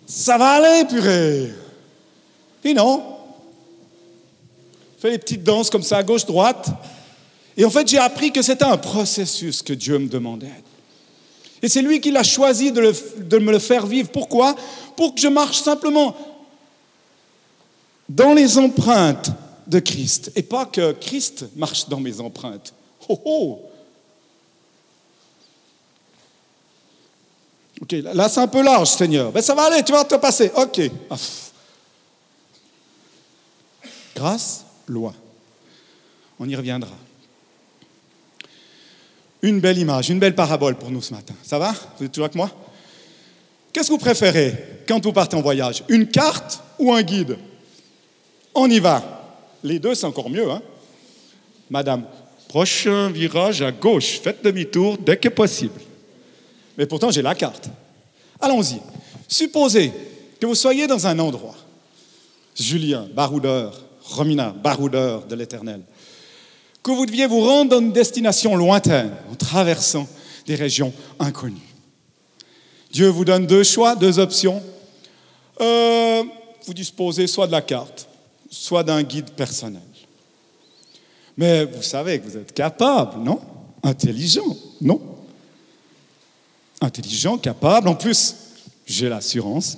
Ça 0.05 0.37
va 0.37 0.51
aller, 0.51 0.85
purée. 0.85 1.49
Et 2.63 2.73
non. 2.73 3.16
Fais 4.97 5.11
les 5.11 5.17
petites 5.17 5.43
danses 5.43 5.69
comme 5.69 5.83
ça, 5.83 6.01
gauche, 6.03 6.25
droite. 6.25 6.69
Et 7.55 7.65
en 7.65 7.69
fait, 7.69 7.87
j'ai 7.87 7.97
appris 7.97 8.31
que 8.31 8.41
c'était 8.41 8.65
un 8.65 8.77
processus 8.77 9.61
que 9.61 9.73
Dieu 9.73 9.97
me 9.97 10.07
demandait. 10.07 10.63
Et 11.61 11.69
c'est 11.69 11.81
lui 11.81 11.99
qui 11.99 12.11
l'a 12.11 12.23
choisi 12.23 12.71
de, 12.71 12.81
me 13.39 13.51
le 13.51 13.59
faire 13.59 13.85
vivre. 13.85 14.09
Pourquoi? 14.09 14.55
Pour 14.95 15.15
que 15.15 15.21
je 15.21 15.27
marche 15.27 15.61
simplement 15.61 16.15
dans 18.07 18.33
les 18.33 18.57
empreintes 18.57 19.31
de 19.65 19.79
Christ. 19.79 20.31
Et 20.35 20.43
pas 20.43 20.65
que 20.65 20.93
Christ 20.93 21.45
marche 21.55 21.89
dans 21.89 21.99
mes 21.99 22.19
empreintes. 22.19 22.73
Oh, 23.09 23.19
oh. 23.25 23.61
Ok, 27.81 27.91
là 27.91 28.27
c'est 28.27 28.39
un 28.39 28.47
peu 28.47 28.63
large, 28.63 28.89
Seigneur. 28.89 29.31
Mais 29.33 29.41
ça 29.41 29.53
va 29.53 29.63
aller, 29.63 29.83
tu 29.83 29.91
vas 29.91 30.03
te 30.03 30.15
passer. 30.15 30.51
Ok. 30.55 30.81
Ah. 31.09 31.15
Grâce, 34.15 34.65
loi. 34.87 35.13
On 36.39 36.47
y 36.47 36.55
reviendra. 36.55 36.91
Une 39.41 39.59
belle 39.59 39.77
image, 39.77 40.09
une 40.09 40.19
belle 40.19 40.35
parabole 40.35 40.75
pour 40.75 40.91
nous 40.91 41.01
ce 41.01 41.13
matin. 41.13 41.35
Ça 41.43 41.59
va? 41.59 41.73
Vous 41.97 42.05
êtes 42.05 42.11
toujours 42.11 42.25
avec 42.25 42.35
moi? 42.35 42.51
Qu'est-ce 43.71 43.87
que 43.89 43.93
vous 43.93 43.99
préférez 43.99 44.83
quand 44.87 45.03
vous 45.03 45.13
partez 45.13 45.35
en 45.35 45.41
voyage? 45.41 45.83
Une 45.87 46.07
carte 46.07 46.61
ou 46.79 46.91
un 46.93 47.03
guide? 47.03 47.37
On 48.55 48.69
y 48.69 48.79
va. 48.79 49.35
Les 49.63 49.79
deux, 49.79 49.93
c'est 49.93 50.05
encore 50.05 50.29
mieux. 50.29 50.49
Hein? 50.49 50.61
Madame, 51.69 52.05
prochain 52.47 53.09
virage 53.09 53.61
à 53.61 53.71
gauche, 53.71 54.19
faites 54.19 54.43
demi-tour 54.43 54.97
dès 54.97 55.17
que 55.17 55.29
possible. 55.29 55.79
Mais 56.77 56.85
pourtant, 56.85 57.11
j'ai 57.11 57.21
la 57.21 57.35
carte. 57.35 57.69
Allons-y. 58.39 58.79
Supposez 59.27 59.91
que 60.39 60.45
vous 60.45 60.55
soyez 60.55 60.87
dans 60.87 61.05
un 61.05 61.19
endroit. 61.19 61.55
Julien, 62.55 63.07
baroudeur, 63.13 63.83
Romina, 64.07 64.51
baroudeur 64.51 65.25
de 65.25 65.35
l'Éternel. 65.35 65.81
Que 66.81 66.91
vous 66.91 67.05
deviez 67.05 67.27
vous 67.27 67.41
rendre 67.41 67.71
dans 67.71 67.79
une 67.79 67.91
destination 67.91 68.55
lointaine 68.55 69.11
en 69.31 69.35
traversant 69.35 70.07
des 70.45 70.55
régions 70.55 70.93
inconnues. 71.19 71.57
Dieu 72.91 73.09
vous 73.09 73.25
donne 73.25 73.45
deux 73.45 73.63
choix, 73.63 73.95
deux 73.95 74.19
options. 74.19 74.63
Euh, 75.59 76.23
vous 76.65 76.73
disposez 76.73 77.27
soit 77.27 77.47
de 77.47 77.51
la 77.51 77.61
carte, 77.61 78.07
soit 78.49 78.83
d'un 78.83 79.03
guide 79.03 79.31
personnel. 79.31 79.81
Mais 81.35 81.65
vous 81.65 81.83
savez 81.83 82.19
que 82.19 82.27
vous 82.27 82.37
êtes 82.37 82.53
capable, 82.53 83.21
non? 83.21 83.39
Intelligent, 83.83 84.57
non? 84.81 85.01
Intelligent, 86.81 87.37
capable. 87.37 87.87
En 87.89 87.95
plus, 87.95 88.35
j'ai 88.85 89.09
l'assurance. 89.09 89.77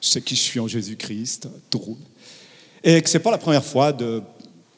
Je 0.00 0.08
sais 0.08 0.22
qui 0.22 0.36
je 0.36 0.40
suis 0.40 0.60
en 0.60 0.68
Jésus-Christ, 0.68 1.48
tout 1.68 1.96
Et 2.82 3.00
que 3.02 3.08
ce 3.08 3.18
n'est 3.18 3.22
pas 3.22 3.30
la 3.30 3.38
première 3.38 3.64
fois 3.64 3.92
de. 3.92 4.22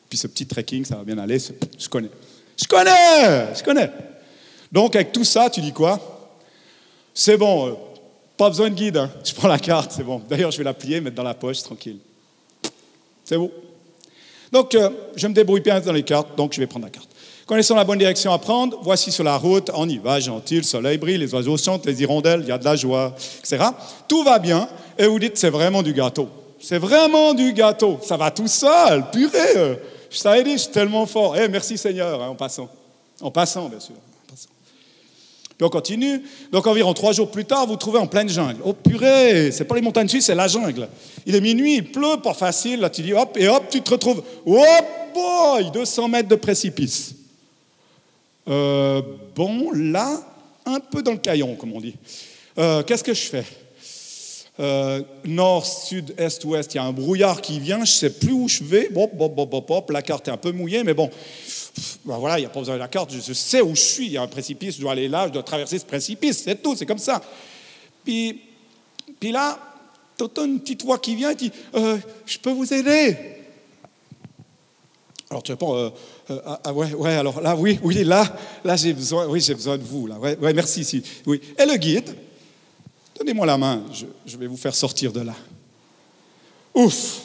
Puis 0.08 0.18
ce 0.18 0.26
petit 0.26 0.46
trekking, 0.46 0.84
ça 0.84 0.96
va 0.96 1.04
bien 1.04 1.18
aller. 1.18 1.38
Je 1.38 1.88
connais. 1.88 2.10
Je 2.60 2.66
connais 2.66 3.54
Je 3.54 3.62
connais 3.62 3.90
Donc, 4.70 4.94
avec 4.94 5.12
tout 5.12 5.24
ça, 5.24 5.48
tu 5.48 5.60
dis 5.60 5.72
quoi? 5.72 5.98
C'est 7.14 7.36
bon, 7.36 7.68
euh, 7.68 7.72
pas 8.36 8.48
besoin 8.48 8.70
de 8.70 8.74
guide. 8.74 8.96
Hein. 8.96 9.10
Je 9.24 9.34
prends 9.34 9.48
la 9.48 9.58
carte, 9.58 9.92
c'est 9.92 10.02
bon. 10.02 10.22
D'ailleurs, 10.28 10.50
je 10.50 10.58
vais 10.58 10.64
la 10.64 10.74
plier, 10.74 11.00
mettre 11.00 11.16
dans 11.16 11.22
la 11.22 11.34
poche, 11.34 11.62
tranquille. 11.62 11.98
C'est 13.24 13.36
bon. 13.36 13.50
Donc, 14.50 14.74
euh, 14.74 14.90
je 15.16 15.26
me 15.26 15.32
débrouille 15.32 15.60
bien 15.60 15.80
dans 15.80 15.92
les 15.92 16.02
cartes, 16.02 16.36
donc 16.36 16.52
je 16.52 16.60
vais 16.60 16.66
prendre 16.66 16.84
la 16.84 16.90
carte. 16.90 17.08
Connaissons 17.46 17.74
la 17.74 17.84
bonne 17.84 17.98
direction 17.98 18.32
à 18.32 18.38
prendre. 18.38 18.78
Voici 18.82 19.10
sur 19.10 19.24
la 19.24 19.36
route, 19.36 19.70
on 19.74 19.88
y 19.88 19.98
va, 19.98 20.20
gentil, 20.20 20.56
le 20.56 20.62
soleil 20.62 20.98
brille, 20.98 21.18
les 21.18 21.34
oiseaux 21.34 21.56
chantent, 21.56 21.86
les 21.86 22.02
hirondelles, 22.02 22.40
il 22.42 22.48
y 22.48 22.52
a 22.52 22.58
de 22.58 22.64
la 22.64 22.76
joie, 22.76 23.14
etc. 23.40 23.64
Tout 24.08 24.22
va 24.22 24.38
bien, 24.38 24.68
et 24.98 25.06
vous 25.06 25.18
dites, 25.18 25.36
c'est 25.36 25.50
vraiment 25.50 25.82
du 25.82 25.92
gâteau. 25.92 26.28
C'est 26.62 26.78
vraiment 26.78 27.34
du 27.34 27.52
gâteau. 27.52 27.98
Ça 28.02 28.16
va 28.16 28.30
tout 28.30 28.46
seul, 28.46 29.10
purée. 29.10 29.78
Je 30.10 30.16
je 30.16 30.56
suis 30.58 30.70
tellement 30.70 31.06
fort. 31.06 31.36
Eh, 31.36 31.48
merci 31.48 31.76
Seigneur, 31.76 32.22
hein, 32.22 32.28
en 32.28 32.34
passant. 32.36 32.70
En 33.20 33.30
passant, 33.30 33.68
bien 33.68 33.80
sûr. 33.80 33.94
Puis 34.28 35.66
on 35.66 35.68
continue. 35.68 36.22
Donc 36.52 36.66
environ 36.66 36.94
trois 36.94 37.12
jours 37.12 37.30
plus 37.30 37.44
tard, 37.44 37.66
vous 37.66 37.72
vous 37.72 37.76
trouvez 37.76 37.98
en 37.98 38.06
pleine 38.06 38.28
jungle. 38.28 38.60
Oh 38.64 38.74
purée, 38.74 39.50
c'est 39.50 39.64
pas 39.64 39.74
les 39.74 39.80
montagnes 39.80 40.08
suisses, 40.08 40.26
c'est 40.26 40.34
la 40.34 40.48
jungle. 40.48 40.88
Il 41.26 41.34
est 41.34 41.40
minuit, 41.40 41.76
il 41.76 41.90
pleut, 41.90 42.20
pas 42.22 42.34
facile. 42.34 42.80
Là, 42.80 42.90
tu 42.90 43.02
dis 43.02 43.12
hop, 43.12 43.36
et 43.36 43.48
hop, 43.48 43.64
tu 43.68 43.82
te 43.82 43.90
retrouves. 43.90 44.22
Hop, 44.46 44.86
boy, 45.14 45.70
200 45.72 46.08
mètres 46.08 46.28
de 46.28 46.36
précipice. 46.36 47.14
Euh, 48.48 49.02
bon, 49.34 49.72
là, 49.72 50.20
un 50.64 50.78
peu 50.78 51.02
dans 51.02 51.12
le 51.12 51.18
caillon, 51.18 51.54
comme 51.56 51.72
on 51.72 51.80
dit. 51.80 51.96
Euh, 52.58 52.82
Qu'est-ce 52.82 53.04
que 53.04 53.14
je 53.14 53.22
fais? 53.22 53.44
Euh, 54.60 55.00
Nord, 55.24 55.64
sud, 55.64 56.14
est, 56.18 56.44
ouest, 56.44 56.74
il 56.74 56.76
y 56.76 56.80
a 56.80 56.84
un 56.84 56.92
brouillard 56.92 57.40
qui 57.40 57.58
vient, 57.58 57.78
je 57.78 57.80
ne 57.80 57.86
sais 57.86 58.10
plus 58.10 58.32
où 58.32 58.48
je 58.48 58.62
vais. 58.62 58.90
Bon, 58.90 59.10
la 59.88 60.02
carte 60.02 60.28
est 60.28 60.30
un 60.30 60.36
peu 60.36 60.52
mouillée, 60.52 60.84
mais 60.84 60.92
bon, 60.92 61.10
ben 62.04 62.18
voilà, 62.18 62.38
il 62.38 62.42
n'y 62.42 62.46
a 62.46 62.50
pas 62.50 62.60
besoin 62.60 62.74
de 62.74 62.80
la 62.80 62.88
carte, 62.88 63.12
je, 63.12 63.32
sais 63.32 63.62
où 63.62 63.74
je 63.74 63.80
suis, 63.80 64.06
il 64.06 64.12
y 64.12 64.18
a 64.18 64.22
un 64.22 64.26
précipice, 64.26 64.76
je 64.76 64.80
dois 64.82 64.92
aller 64.92 65.08
là, 65.08 65.26
je 65.26 65.32
dois 65.32 65.42
traverser 65.42 65.78
ce 65.78 65.86
précipice, 65.86 66.42
c'est 66.42 66.62
tout, 66.62 66.76
c'est 66.76 66.84
comme 66.84 66.98
ça. 66.98 67.22
Puis, 68.04 68.42
puis 69.18 69.32
là, 69.32 69.58
tu 70.18 70.24
entends 70.24 70.44
une 70.44 70.60
petite 70.60 70.84
voix 70.84 70.98
qui 70.98 71.14
vient 71.14 71.30
et 71.30 71.34
dit 71.34 71.52
Euh, 71.74 71.96
Je 72.26 72.38
peux 72.38 72.52
vous 72.52 72.72
aider 72.74 73.16
alors 75.30 75.42
tu 75.42 75.52
réponds, 75.52 75.74
euh, 75.74 75.88
ah, 76.44 76.60
ah, 76.62 76.72
ouais, 76.74 76.92
ouais, 76.92 77.14
alors 77.14 77.40
là, 77.40 77.56
oui, 77.56 77.80
oui, 77.82 78.04
là, 78.04 78.36
là 78.64 78.76
j'ai 78.76 78.92
besoin, 78.92 79.26
oui, 79.26 79.40
j'ai 79.40 79.54
besoin 79.54 79.78
de 79.78 79.82
vous, 79.82 80.06
là, 80.06 80.18
ouais, 80.18 80.36
ouais, 80.36 80.52
merci, 80.52 81.02
oui. 81.24 81.40
Et 81.58 81.64
le 81.64 81.74
guide, 81.78 82.14
donnez-moi 83.22 83.46
la 83.46 83.56
main, 83.56 83.82
je, 84.26 84.36
vais 84.36 84.48
vous 84.48 84.56
faire 84.56 84.74
sortir 84.74 85.12
de 85.12 85.20
là. 85.20 85.34
Ouf, 86.74 87.20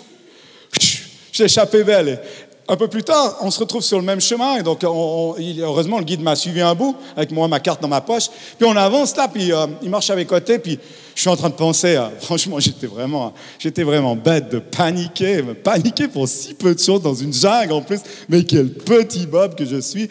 j'ai 1.32 1.46
échappé 1.46 1.84
belle. 1.84 2.22
Un 2.68 2.76
peu 2.76 2.88
plus 2.88 3.02
tard, 3.02 3.38
on 3.42 3.50
se 3.50 3.60
retrouve 3.60 3.82
sur 3.82 3.98
le 3.98 4.04
même 4.04 4.22
chemin, 4.22 4.58
et 4.58 4.64
donc 4.64 4.84
heureusement 4.84 5.98
le 5.98 6.04
guide 6.04 6.22
m'a 6.22 6.36
suivi 6.36 6.62
un 6.62 6.76
bout, 6.76 6.96
avec 7.16 7.32
moi 7.32 7.48
ma 7.48 7.60
carte 7.60 7.82
dans 7.82 7.88
ma 7.88 8.02
poche, 8.02 8.30
puis 8.60 8.68
on 8.68 8.76
avance 8.76 9.16
là, 9.16 9.28
puis 9.28 9.52
euh, 9.52 9.66
il 9.82 9.90
marche 9.90 10.12
à 10.12 10.16
mes 10.16 10.26
côtés, 10.26 10.60
puis 10.60 10.78
je 11.16 11.22
suis 11.22 11.30
en 11.32 11.36
train 11.36 11.50
de 11.50 11.56
penser, 11.56 12.00
franchement, 12.20 12.60
j'étais 12.60 12.86
vraiment, 12.86 13.34
j'étais 13.58 13.84
vraiment 13.84 14.16
bête 14.16 14.50
de 14.50 14.60
paniquer, 14.60 15.42
me 15.42 15.56
paniquer 15.56 16.10
pour 16.10 16.28
si 16.28 16.54
peu 16.54 16.76
de 16.76 16.80
choses 16.80 17.02
dans 17.02 17.16
une 17.16 17.34
jungle 17.34 17.74
en 17.74 17.82
plus, 17.82 18.02
mais 18.30 18.44
quel 18.44 18.72
petit 18.72 19.26
bob 19.26 19.56
que 19.56 19.66
je 19.66 19.82
suis. 19.82 20.10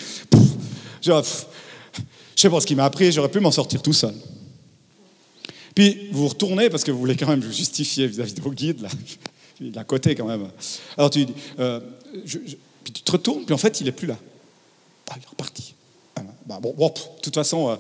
Je, 1.01 1.13
pff, 1.13 1.47
sais 2.35 2.51
pas 2.51 2.61
ce 2.61 2.67
qui 2.67 2.75
m'a 2.75 2.87
appris, 2.87 3.13
j'aurais 3.13 3.29
pu 3.29 3.39
m'en 3.39 3.53
sortir 3.53 3.81
tout 3.81 3.93
seul. 3.93 4.15
Puis 5.77 6.09
vous 6.11 6.27
retournez 6.27 6.71
parce 6.71 6.83
que 6.83 6.91
vous 6.91 6.99
voulez 6.99 7.17
quand 7.17 7.29
même 7.29 7.41
vous 7.41 7.53
justifier 7.53 8.07
vis-à-vis 8.07 8.35
de 8.35 8.41
vos 8.41 8.51
guides, 8.51 8.81
là. 8.81 8.89
Il 9.61 9.69
est 9.69 9.79
à 9.79 9.85
côté 9.85 10.15
quand 10.15 10.27
même. 10.27 10.49
Alors 10.99 11.11
tu 11.11 11.25
dis, 11.25 11.33
euh, 11.61 11.81
puis 12.83 12.93
tu 12.93 13.03
te 13.03 13.13
retournes, 13.13 13.45
puis 13.45 13.55
en 13.55 13.59
fait 13.59 13.81
il 13.81 13.89
est 13.89 13.93
plus 13.93 14.07
là. 14.07 14.17
Ah, 15.11 15.15
il 15.17 15.23
est 15.23 15.29
reparti. 15.29 15.75
Ah, 16.17 16.23
bah, 16.47 16.59
bon, 16.61 16.75
bon, 16.77 16.89
de 16.89 17.21
toute 17.23 17.35
façon, 17.35 17.69
euh, 17.71 17.77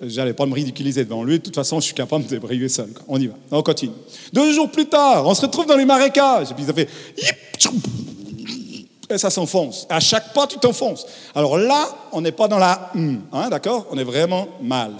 j'allais 0.00 0.32
pas 0.32 0.46
me 0.46 0.54
ridiculiser 0.54 1.04
devant 1.04 1.24
lui. 1.24 1.38
De 1.38 1.44
toute 1.44 1.54
façon, 1.54 1.80
je 1.80 1.86
suis 1.86 1.94
capable 1.94 2.24
de 2.26 2.38
me 2.38 2.68
seul. 2.68 2.88
On 3.08 3.20
y 3.20 3.26
va. 3.26 3.34
On 3.50 3.62
continue. 3.62 3.92
Deux 4.32 4.52
jours 4.52 4.70
plus 4.70 4.86
tard, 4.86 5.26
on 5.26 5.34
se 5.34 5.42
retrouve 5.42 5.66
dans 5.66 5.76
les 5.76 5.84
marécages. 5.84 6.52
Et 6.52 6.54
puis 6.54 6.64
ça 6.64 6.72
fait. 6.72 6.88
Et 9.10 9.18
ça 9.18 9.30
s'enfonce. 9.30 9.86
À 9.88 10.00
chaque 10.00 10.32
pas, 10.32 10.46
tu 10.46 10.58
t'enfonces. 10.58 11.04
Alors 11.34 11.58
là, 11.58 11.88
on 12.12 12.20
n'est 12.20 12.32
pas 12.32 12.48
dans 12.48 12.58
la 12.58 12.90
hum, 12.94 13.22
hein, 13.32 13.50
d'accord? 13.50 13.86
On 13.90 13.98
est 13.98 14.04
vraiment 14.04 14.48
mal. 14.62 14.92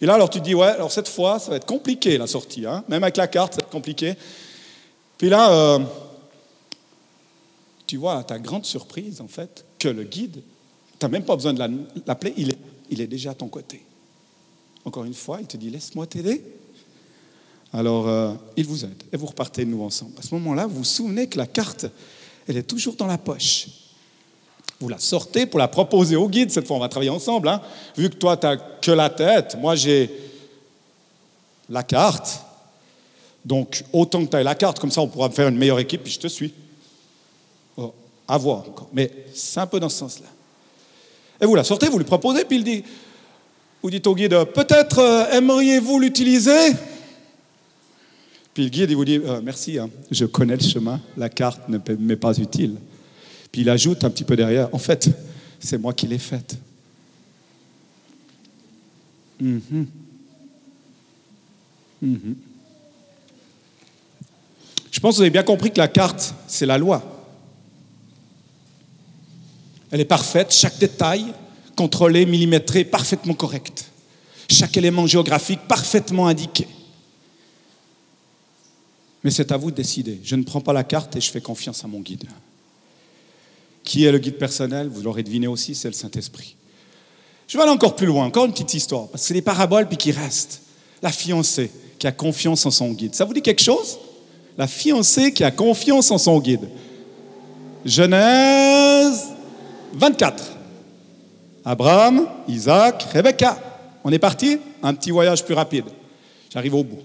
Et 0.00 0.06
là, 0.06 0.14
alors 0.14 0.30
tu 0.30 0.38
te 0.40 0.44
dis, 0.44 0.54
ouais, 0.54 0.66
alors 0.66 0.90
cette 0.90 1.08
fois, 1.08 1.38
ça 1.38 1.50
va 1.50 1.56
être 1.56 1.66
compliqué 1.66 2.16
la 2.16 2.26
sortie. 2.26 2.64
Hein? 2.64 2.84
Même 2.88 3.02
avec 3.02 3.16
la 3.16 3.26
carte, 3.28 3.54
ça 3.54 3.60
va 3.60 3.66
être 3.66 3.72
compliqué. 3.72 4.14
Puis 5.18 5.28
là, 5.28 5.52
euh, 5.52 5.78
tu 7.86 7.96
vois 7.96 8.16
à 8.18 8.24
ta 8.24 8.38
grande 8.38 8.64
surprise, 8.64 9.20
en 9.20 9.28
fait, 9.28 9.64
que 9.78 9.88
le 9.88 10.04
guide, 10.04 10.42
tu 10.98 11.04
n'as 11.06 11.08
même 11.08 11.24
pas 11.24 11.36
besoin 11.36 11.52
de 11.52 11.58
la- 11.58 11.68
l'appeler, 12.06 12.32
il 12.36 12.50
est, 12.50 12.58
il 12.90 13.00
est 13.00 13.06
déjà 13.06 13.32
à 13.32 13.34
ton 13.34 13.48
côté. 13.48 13.82
Encore 14.84 15.04
une 15.04 15.14
fois, 15.14 15.38
il 15.40 15.46
te 15.46 15.56
dit, 15.58 15.68
laisse-moi 15.68 16.06
t'aider. 16.06 16.42
Alors, 17.72 18.08
euh, 18.08 18.32
il 18.56 18.64
vous 18.66 18.84
aide 18.84 19.02
et 19.12 19.16
vous 19.16 19.26
repartez 19.26 19.64
de 19.64 19.70
nouveau 19.70 19.84
ensemble. 19.84 20.12
À 20.18 20.22
ce 20.22 20.34
moment-là, 20.34 20.66
vous 20.66 20.76
vous 20.78 20.84
souvenez 20.84 21.28
que 21.28 21.36
la 21.38 21.46
carte, 21.46 21.86
elle 22.48 22.56
est 22.56 22.62
toujours 22.64 22.96
dans 22.96 23.06
la 23.06 23.18
poche. 23.18 23.68
Vous 24.80 24.88
la 24.88 24.98
sortez 24.98 25.44
pour 25.44 25.58
la 25.58 25.68
proposer 25.68 26.16
au 26.16 26.28
guide. 26.28 26.50
Cette 26.50 26.66
fois, 26.66 26.76
on 26.76 26.80
va 26.80 26.88
travailler 26.88 27.10
ensemble. 27.10 27.48
hein. 27.48 27.60
Vu 27.96 28.08
que 28.08 28.14
toi, 28.16 28.36
tu 28.36 28.46
n'as 28.46 28.56
que 28.56 28.90
la 28.90 29.10
tête, 29.10 29.56
moi, 29.60 29.76
j'ai 29.76 30.10
la 31.68 31.82
carte. 31.82 32.40
Donc, 33.44 33.84
autant 33.92 34.24
que 34.24 34.30
tu 34.30 34.36
aies 34.36 34.42
la 34.42 34.54
carte, 34.54 34.78
comme 34.78 34.90
ça, 34.90 35.02
on 35.02 35.08
pourra 35.08 35.30
faire 35.30 35.48
une 35.48 35.56
meilleure 35.58 35.78
équipe, 35.78 36.02
puis 36.02 36.12
je 36.12 36.18
te 36.18 36.28
suis. 36.28 36.52
Oh, 37.76 37.92
à 38.26 38.38
voir 38.38 38.58
encore. 38.60 38.88
Mais 38.92 39.10
c'est 39.34 39.60
un 39.60 39.66
peu 39.66 39.78
dans 39.78 39.88
ce 39.88 39.98
sens-là. 39.98 40.26
Et 41.40 41.46
vous 41.46 41.54
la 41.54 41.64
sortez, 41.64 41.88
vous 41.88 41.98
lui 41.98 42.04
proposez, 42.04 42.44
puis 42.44 42.56
il 42.58 42.64
dit, 42.64 42.84
vous 43.82 43.90
dites 43.90 44.06
au 44.06 44.14
guide, 44.14 44.44
peut-être 44.54 44.98
euh, 44.98 45.30
aimeriez-vous 45.32 45.98
l'utiliser? 45.98 46.72
Puis 48.52 48.64
le 48.64 48.68
guide, 48.68 48.90
il 48.90 48.96
vous 48.96 49.04
dit, 49.04 49.20
Euh, 49.24 49.40
merci, 49.42 49.78
hein, 49.78 49.88
je 50.10 50.24
connais 50.26 50.56
le 50.56 50.62
chemin, 50.62 51.00
la 51.16 51.28
carte 51.28 51.68
ne 51.68 51.78
m'est 51.98 52.16
pas 52.16 52.36
utile. 52.36 52.76
Puis 53.52 53.62
il 53.62 53.70
ajoute 53.70 54.04
un 54.04 54.10
petit 54.10 54.24
peu 54.24 54.36
derrière, 54.36 54.72
en 54.74 54.78
fait, 54.78 55.10
c'est 55.58 55.78
moi 55.78 55.92
qui 55.92 56.06
l'ai 56.06 56.18
faite. 56.18 56.56
Mhm. 59.40 59.86
Mhm. 62.02 62.36
Je 64.90 65.00
pense 65.00 65.14
que 65.14 65.16
vous 65.16 65.22
avez 65.22 65.30
bien 65.30 65.42
compris 65.42 65.70
que 65.70 65.78
la 65.78 65.88
carte, 65.88 66.34
c'est 66.46 66.66
la 66.66 66.78
loi. 66.78 67.02
Elle 69.90 70.00
est 70.00 70.04
parfaite, 70.04 70.52
chaque 70.52 70.78
détail 70.78 71.32
contrôlé, 71.76 72.26
millimétré, 72.26 72.84
parfaitement 72.84 73.34
correct. 73.34 73.86
Chaque 74.50 74.76
élément 74.76 75.06
géographique 75.06 75.60
parfaitement 75.66 76.26
indiqué. 76.26 76.68
Mais 79.24 79.30
c'est 79.30 79.50
à 79.52 79.56
vous 79.56 79.70
de 79.70 79.76
décider. 79.76 80.20
Je 80.22 80.36
ne 80.36 80.42
prends 80.42 80.60
pas 80.60 80.72
la 80.72 80.84
carte 80.84 81.16
et 81.16 81.20
je 81.20 81.30
fais 81.30 81.40
confiance 81.40 81.84
à 81.84 81.88
mon 81.88 82.00
guide. 82.00 82.24
Qui 83.84 84.04
est 84.04 84.12
le 84.12 84.18
guide 84.18 84.38
personnel? 84.38 84.88
Vous 84.88 85.02
l'aurez 85.02 85.22
deviné 85.22 85.46
aussi, 85.46 85.74
c'est 85.74 85.88
le 85.88 85.94
Saint-Esprit. 85.94 86.56
Je 87.48 87.56
vais 87.56 87.62
aller 87.62 87.72
encore 87.72 87.96
plus 87.96 88.06
loin, 88.06 88.26
encore 88.26 88.44
une 88.44 88.52
petite 88.52 88.74
histoire, 88.74 89.08
parce 89.08 89.22
que 89.22 89.28
c'est 89.28 89.34
des 89.34 89.42
paraboles 89.42 89.88
puis 89.88 89.96
qui 89.96 90.12
restent. 90.12 90.62
La 91.02 91.10
fiancée 91.10 91.70
qui 91.98 92.06
a 92.06 92.12
confiance 92.12 92.64
en 92.66 92.70
son 92.70 92.92
guide. 92.92 93.14
Ça 93.14 93.24
vous 93.24 93.34
dit 93.34 93.42
quelque 93.42 93.62
chose? 93.62 93.98
La 94.56 94.66
fiancée 94.66 95.32
qui 95.32 95.42
a 95.44 95.50
confiance 95.50 96.10
en 96.10 96.18
son 96.18 96.38
guide. 96.38 96.68
Genèse 97.84 99.28
24. 99.94 100.44
Abraham, 101.64 102.28
Isaac, 102.48 103.02
Rebecca. 103.12 103.58
On 104.04 104.12
est 104.12 104.18
parti? 104.18 104.58
Un 104.82 104.94
petit 104.94 105.10
voyage 105.10 105.44
plus 105.44 105.54
rapide. 105.54 105.86
J'arrive 106.52 106.74
au 106.74 106.84
bout. 106.84 107.00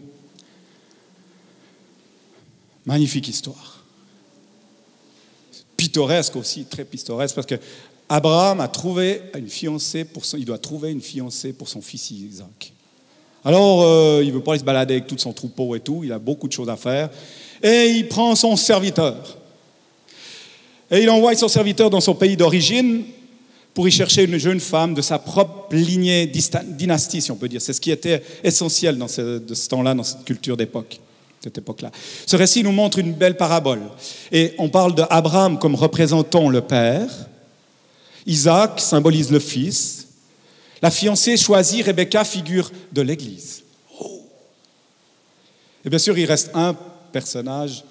Magnifique 2.85 3.27
histoire. 3.27 3.74
Pittoresque 5.85 6.35
aussi, 6.35 6.65
très 6.65 6.83
pittoresque, 6.83 7.35
parce 7.35 7.45
que 7.45 7.59
Abraham 8.09 8.59
a 8.59 8.67
trouvé 8.67 9.21
une 9.37 9.47
fiancée 9.47 10.03
pour 10.03 10.25
son, 10.25 10.37
il 10.37 10.45
doit 10.45 10.57
trouver 10.57 10.91
une 10.91 11.01
fiancée 11.01 11.53
pour 11.53 11.69
son 11.69 11.79
fils 11.79 12.09
Isaac. 12.09 12.73
Alors, 13.43 13.83
euh, 13.83 14.21
il 14.23 14.29
ne 14.29 14.33
veut 14.33 14.41
pas 14.41 14.53
aller 14.53 14.61
se 14.61 14.65
balader 14.65 14.95
avec 14.95 15.05
tout 15.05 15.17
son 15.19 15.31
troupeau 15.31 15.75
et 15.75 15.79
tout, 15.79 16.01
il 16.03 16.11
a 16.11 16.17
beaucoup 16.17 16.47
de 16.47 16.53
choses 16.53 16.69
à 16.69 16.75
faire. 16.75 17.11
Et 17.61 17.85
il 17.85 18.07
prend 18.07 18.35
son 18.35 18.55
serviteur. 18.55 19.37
Et 20.89 21.03
il 21.03 21.09
envoie 21.11 21.35
son 21.35 21.47
serviteur 21.47 21.91
dans 21.91 22.01
son 22.01 22.15
pays 22.15 22.35
d'origine 22.35 23.03
pour 23.75 23.87
y 23.87 23.91
chercher 23.91 24.23
une 24.23 24.39
jeune 24.39 24.59
femme 24.59 24.95
de 24.95 25.03
sa 25.03 25.19
propre 25.19 25.75
lignée, 25.75 26.25
dynastie, 26.25 27.21
si 27.21 27.29
on 27.29 27.35
peut 27.35 27.47
dire. 27.47 27.61
C'est 27.61 27.73
ce 27.73 27.81
qui 27.81 27.91
était 27.91 28.23
essentiel 28.43 28.97
dans 28.97 29.05
de 29.05 29.53
ce 29.53 29.69
temps-là, 29.69 29.93
dans 29.93 30.03
cette 30.03 30.25
culture 30.25 30.57
d'époque, 30.57 30.99
cette 31.45 31.59
époque-là. 31.59 31.91
Ce 32.25 32.35
récit 32.35 32.63
nous 32.63 32.71
montre 32.71 32.97
une 32.97 33.13
belle 33.13 33.37
parabole. 33.37 33.81
Et 34.31 34.55
on 34.57 34.67
parle 34.67 34.95
d'Abraham 34.95 35.59
comme 35.59 35.75
représentant 35.75 36.49
le 36.49 36.61
père. 36.61 37.07
Isaac 38.25 38.79
symbolise 38.79 39.31
le 39.31 39.37
fils. 39.37 40.07
La 40.81 40.89
fiancée 40.89 41.37
choisie, 41.37 41.83
Rebecca, 41.83 42.23
figure 42.23 42.71
de 42.91 43.01
l'Église. 43.01 43.61
Et 45.85 45.89
bien 45.89 45.99
sûr, 45.99 46.17
il 46.17 46.25
reste 46.25 46.49
un 46.55 46.75
personnage, 47.11 47.83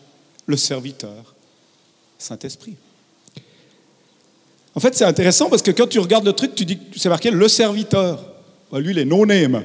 le 0.46 0.56
serviteur, 0.56 1.36
Saint-Esprit. 2.18 2.74
En 4.74 4.80
fait, 4.80 4.96
c'est 4.96 5.04
intéressant 5.04 5.48
parce 5.48 5.62
que 5.62 5.70
quand 5.70 5.86
tu 5.86 6.00
regardes 6.00 6.26
le 6.26 6.32
truc, 6.32 6.56
tu 6.56 6.64
dis, 6.64 6.78
c'est 6.96 7.08
marqué 7.08 7.30
le 7.30 7.46
serviteur. 7.46 8.32
Ben, 8.72 8.80
lui, 8.80 8.90
il 8.90 8.98
est 8.98 9.04
no-name. 9.04 9.62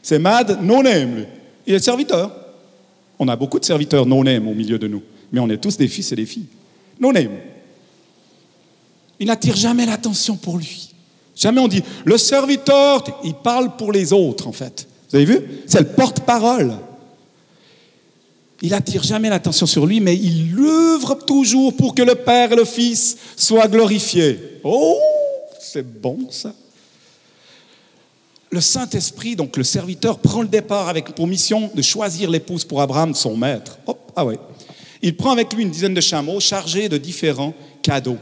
C'est 0.00 0.20
Mad 0.20 0.62
no-name. 0.62 1.26
Il 1.66 1.74
est 1.74 1.80
serviteur. 1.80 2.41
On 3.24 3.28
a 3.28 3.36
beaucoup 3.36 3.60
de 3.60 3.64
serviteurs 3.64 4.04
no-name 4.04 4.48
au 4.48 4.52
milieu 4.52 4.80
de 4.80 4.88
nous, 4.88 5.00
mais 5.30 5.38
on 5.38 5.48
est 5.48 5.58
tous 5.58 5.76
des 5.76 5.86
fils 5.86 6.10
et 6.10 6.16
des 6.16 6.26
filles. 6.26 6.48
No-name. 6.98 7.38
Il 9.20 9.28
n'attire 9.28 9.54
jamais 9.54 9.86
l'attention 9.86 10.34
pour 10.34 10.58
lui. 10.58 10.92
Jamais 11.36 11.60
on 11.60 11.68
dit 11.68 11.84
le 12.04 12.18
serviteur, 12.18 13.04
il 13.22 13.34
parle 13.34 13.76
pour 13.76 13.92
les 13.92 14.12
autres 14.12 14.48
en 14.48 14.52
fait. 14.52 14.88
Vous 15.08 15.14
avez 15.14 15.24
vu? 15.24 15.38
C'est 15.68 15.78
le 15.78 15.86
porte-parole. 15.86 16.74
Il 18.60 18.74
attire 18.74 19.04
jamais 19.04 19.28
l'attention 19.28 19.66
sur 19.66 19.86
lui, 19.86 20.00
mais 20.00 20.16
il 20.16 20.58
œuvre 20.58 21.14
toujours 21.14 21.76
pour 21.76 21.94
que 21.94 22.02
le 22.02 22.16
Père 22.16 22.50
et 22.50 22.56
le 22.56 22.64
Fils 22.64 23.18
soient 23.36 23.68
glorifiés. 23.68 24.36
Oh, 24.64 24.98
c'est 25.60 25.86
bon 26.00 26.26
ça. 26.28 26.52
Le 28.52 28.60
Saint-Esprit, 28.60 29.34
donc 29.34 29.56
le 29.56 29.64
serviteur, 29.64 30.18
prend 30.18 30.42
le 30.42 30.48
départ 30.48 30.88
avec 30.88 31.14
pour 31.14 31.26
mission 31.26 31.70
de 31.74 31.80
choisir 31.80 32.30
l'épouse 32.30 32.64
pour 32.64 32.82
Abraham, 32.82 33.14
son 33.14 33.34
maître. 33.34 33.78
Hop, 33.86 34.12
ah 34.14 34.26
ouais. 34.26 34.38
Il 35.00 35.16
prend 35.16 35.32
avec 35.32 35.52
lui 35.54 35.62
une 35.62 35.70
dizaine 35.70 35.94
de 35.94 36.00
chameaux 36.02 36.38
chargés 36.38 36.90
de 36.90 36.98
différents 36.98 37.54
cadeaux. 37.82 38.18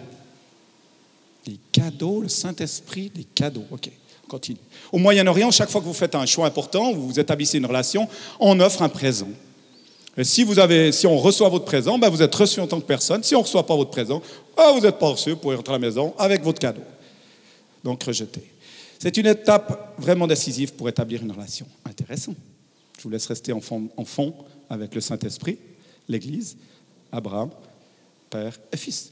Des 1.45 1.59
cadeaux, 1.73 2.21
le 2.21 2.29
Saint-Esprit, 2.29 3.11
des 3.13 3.25
cadeaux. 3.25 3.65
Ok, 3.73 3.91
on 4.25 4.29
continue. 4.29 4.61
Au 4.93 4.99
Moyen-Orient, 4.99 5.51
chaque 5.51 5.69
fois 5.69 5.81
que 5.81 5.87
vous 5.87 5.93
faites 5.93 6.15
un 6.15 6.27
choix 6.27 6.47
important, 6.47 6.93
vous 6.93 7.19
établissez 7.19 7.59
une 7.59 7.67
relation, 7.67 8.09
on 8.39 8.61
offre 8.61 8.83
un 8.83 8.89
présent. 8.89 9.29
Et 10.17 10.23
si, 10.23 10.45
on 11.07 11.19
reçoit 11.19 11.49
votre 11.49 11.65
présent, 11.65 11.99
ben 11.99 12.09
vous 12.09 12.23
êtes 12.23 12.35
reçu 12.35 12.61
en 12.61 12.69
tant 12.69 12.81
que 12.81 12.87
personne. 12.87 13.25
Si 13.25 13.35
on 13.35 13.39
ne 13.39 13.45
reçoit 13.45 13.67
pas 13.67 13.75
votre 13.75 13.91
présent, 13.91 14.23
oh, 14.57 14.73
vous 14.75 14.81
n'êtes 14.81 14.99
pas 14.99 15.09
reçu, 15.09 15.31
vous 15.31 15.37
pouvez 15.37 15.57
rentrer 15.57 15.75
à 15.75 15.79
la 15.79 15.87
maison 15.87 16.15
avec 16.19 16.45
votre 16.45 16.61
cadeau. 16.61 16.83
Donc 17.83 18.03
rejeté. 18.05 18.50
C'est 19.03 19.17
une 19.17 19.27
étape 19.27 19.95
vraiment 19.97 20.27
décisive 20.27 20.75
pour 20.75 20.87
établir 20.87 21.23
une 21.23 21.33
relation. 21.33 21.67
Intéressant. 21.87 22.35
Je 22.99 23.03
vous 23.03 23.09
laisse 23.09 23.27
rester 23.27 23.51
en 23.51 23.61
fond, 23.61 24.35
avec 24.69 24.95
le 24.95 25.01
Saint-Esprit, 25.01 25.57
l'Église, 26.07 26.59
Abraham, 27.11 27.49
Père 28.29 28.61
et 28.71 28.77
Fils, 28.77 29.11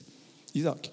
Isaac. 0.54 0.92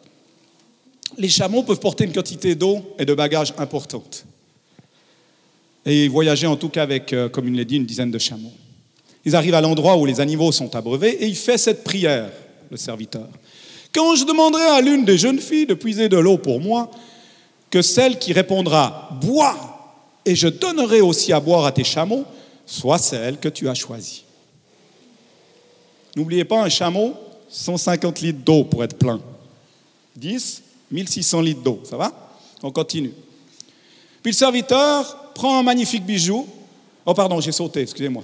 Les 1.17 1.27
chameaux 1.27 1.63
peuvent 1.63 1.81
porter 1.81 2.05
une 2.05 2.13
quantité 2.13 2.55
d'eau 2.55 2.95
et 2.97 3.03
de 3.03 3.13
bagages 3.13 3.53
importante. 3.57 4.25
Et 5.85 6.07
voyager 6.07 6.47
en 6.47 6.55
tout 6.55 6.69
cas 6.69 6.83
avec, 6.83 7.11
euh, 7.11 7.27
comme 7.27 7.49
il 7.49 7.57
l'a 7.57 7.65
dit, 7.65 7.75
une 7.75 7.85
dizaine 7.85 8.11
de 8.11 8.17
chameaux. 8.17 8.53
Ils 9.25 9.35
arrivent 9.35 9.55
à 9.55 9.61
l'endroit 9.61 9.97
où 9.97 10.05
les 10.05 10.21
animaux 10.21 10.53
sont 10.53 10.73
abreuvés 10.73 11.21
et 11.21 11.27
il 11.27 11.35
fait 11.35 11.57
cette 11.57 11.83
prière, 11.83 12.31
le 12.71 12.77
serviteur. 12.77 13.27
Quand 13.93 14.15
je 14.15 14.25
demanderai 14.25 14.63
à 14.63 14.81
l'une 14.81 15.03
des 15.03 15.17
jeunes 15.17 15.39
filles 15.39 15.65
de 15.65 15.73
puiser 15.73 16.07
de 16.07 16.17
l'eau 16.17 16.37
pour 16.37 16.61
moi, 16.61 16.89
que 17.75 17.81
celle 17.81 18.17
qui 18.17 18.31
répondra 18.31 19.09
Bois, 19.21 19.53
et 20.23 20.33
je 20.33 20.47
donnerai 20.47 21.01
aussi 21.01 21.33
à 21.33 21.41
boire 21.41 21.65
à 21.65 21.73
tes 21.73 21.83
chameaux, 21.83 22.23
soit 22.65 22.97
celle 22.97 23.37
que 23.37 23.49
tu 23.49 23.67
as 23.67 23.73
choisie. 23.73 24.23
N'oubliez 26.15 26.45
pas, 26.45 26.63
un 26.63 26.69
chameau, 26.69 27.15
150 27.49 28.21
litres 28.21 28.39
d'eau 28.45 28.63
pour 28.63 28.81
être 28.81 28.97
plein. 28.97 29.19
10, 30.15 30.63
1600 30.89 31.41
litres 31.41 31.63
d'eau. 31.63 31.81
Ça 31.83 31.97
va? 31.97 32.13
On 32.63 32.71
continue. 32.71 33.11
Puis 34.23 34.31
le 34.31 34.37
serviteur 34.37 35.33
prend 35.33 35.59
un 35.59 35.63
magnifique 35.63 36.05
bijou. 36.05 36.47
Oh, 37.05 37.13
pardon, 37.13 37.41
j'ai 37.41 37.51
sauté, 37.51 37.81
excusez-moi. 37.81 38.23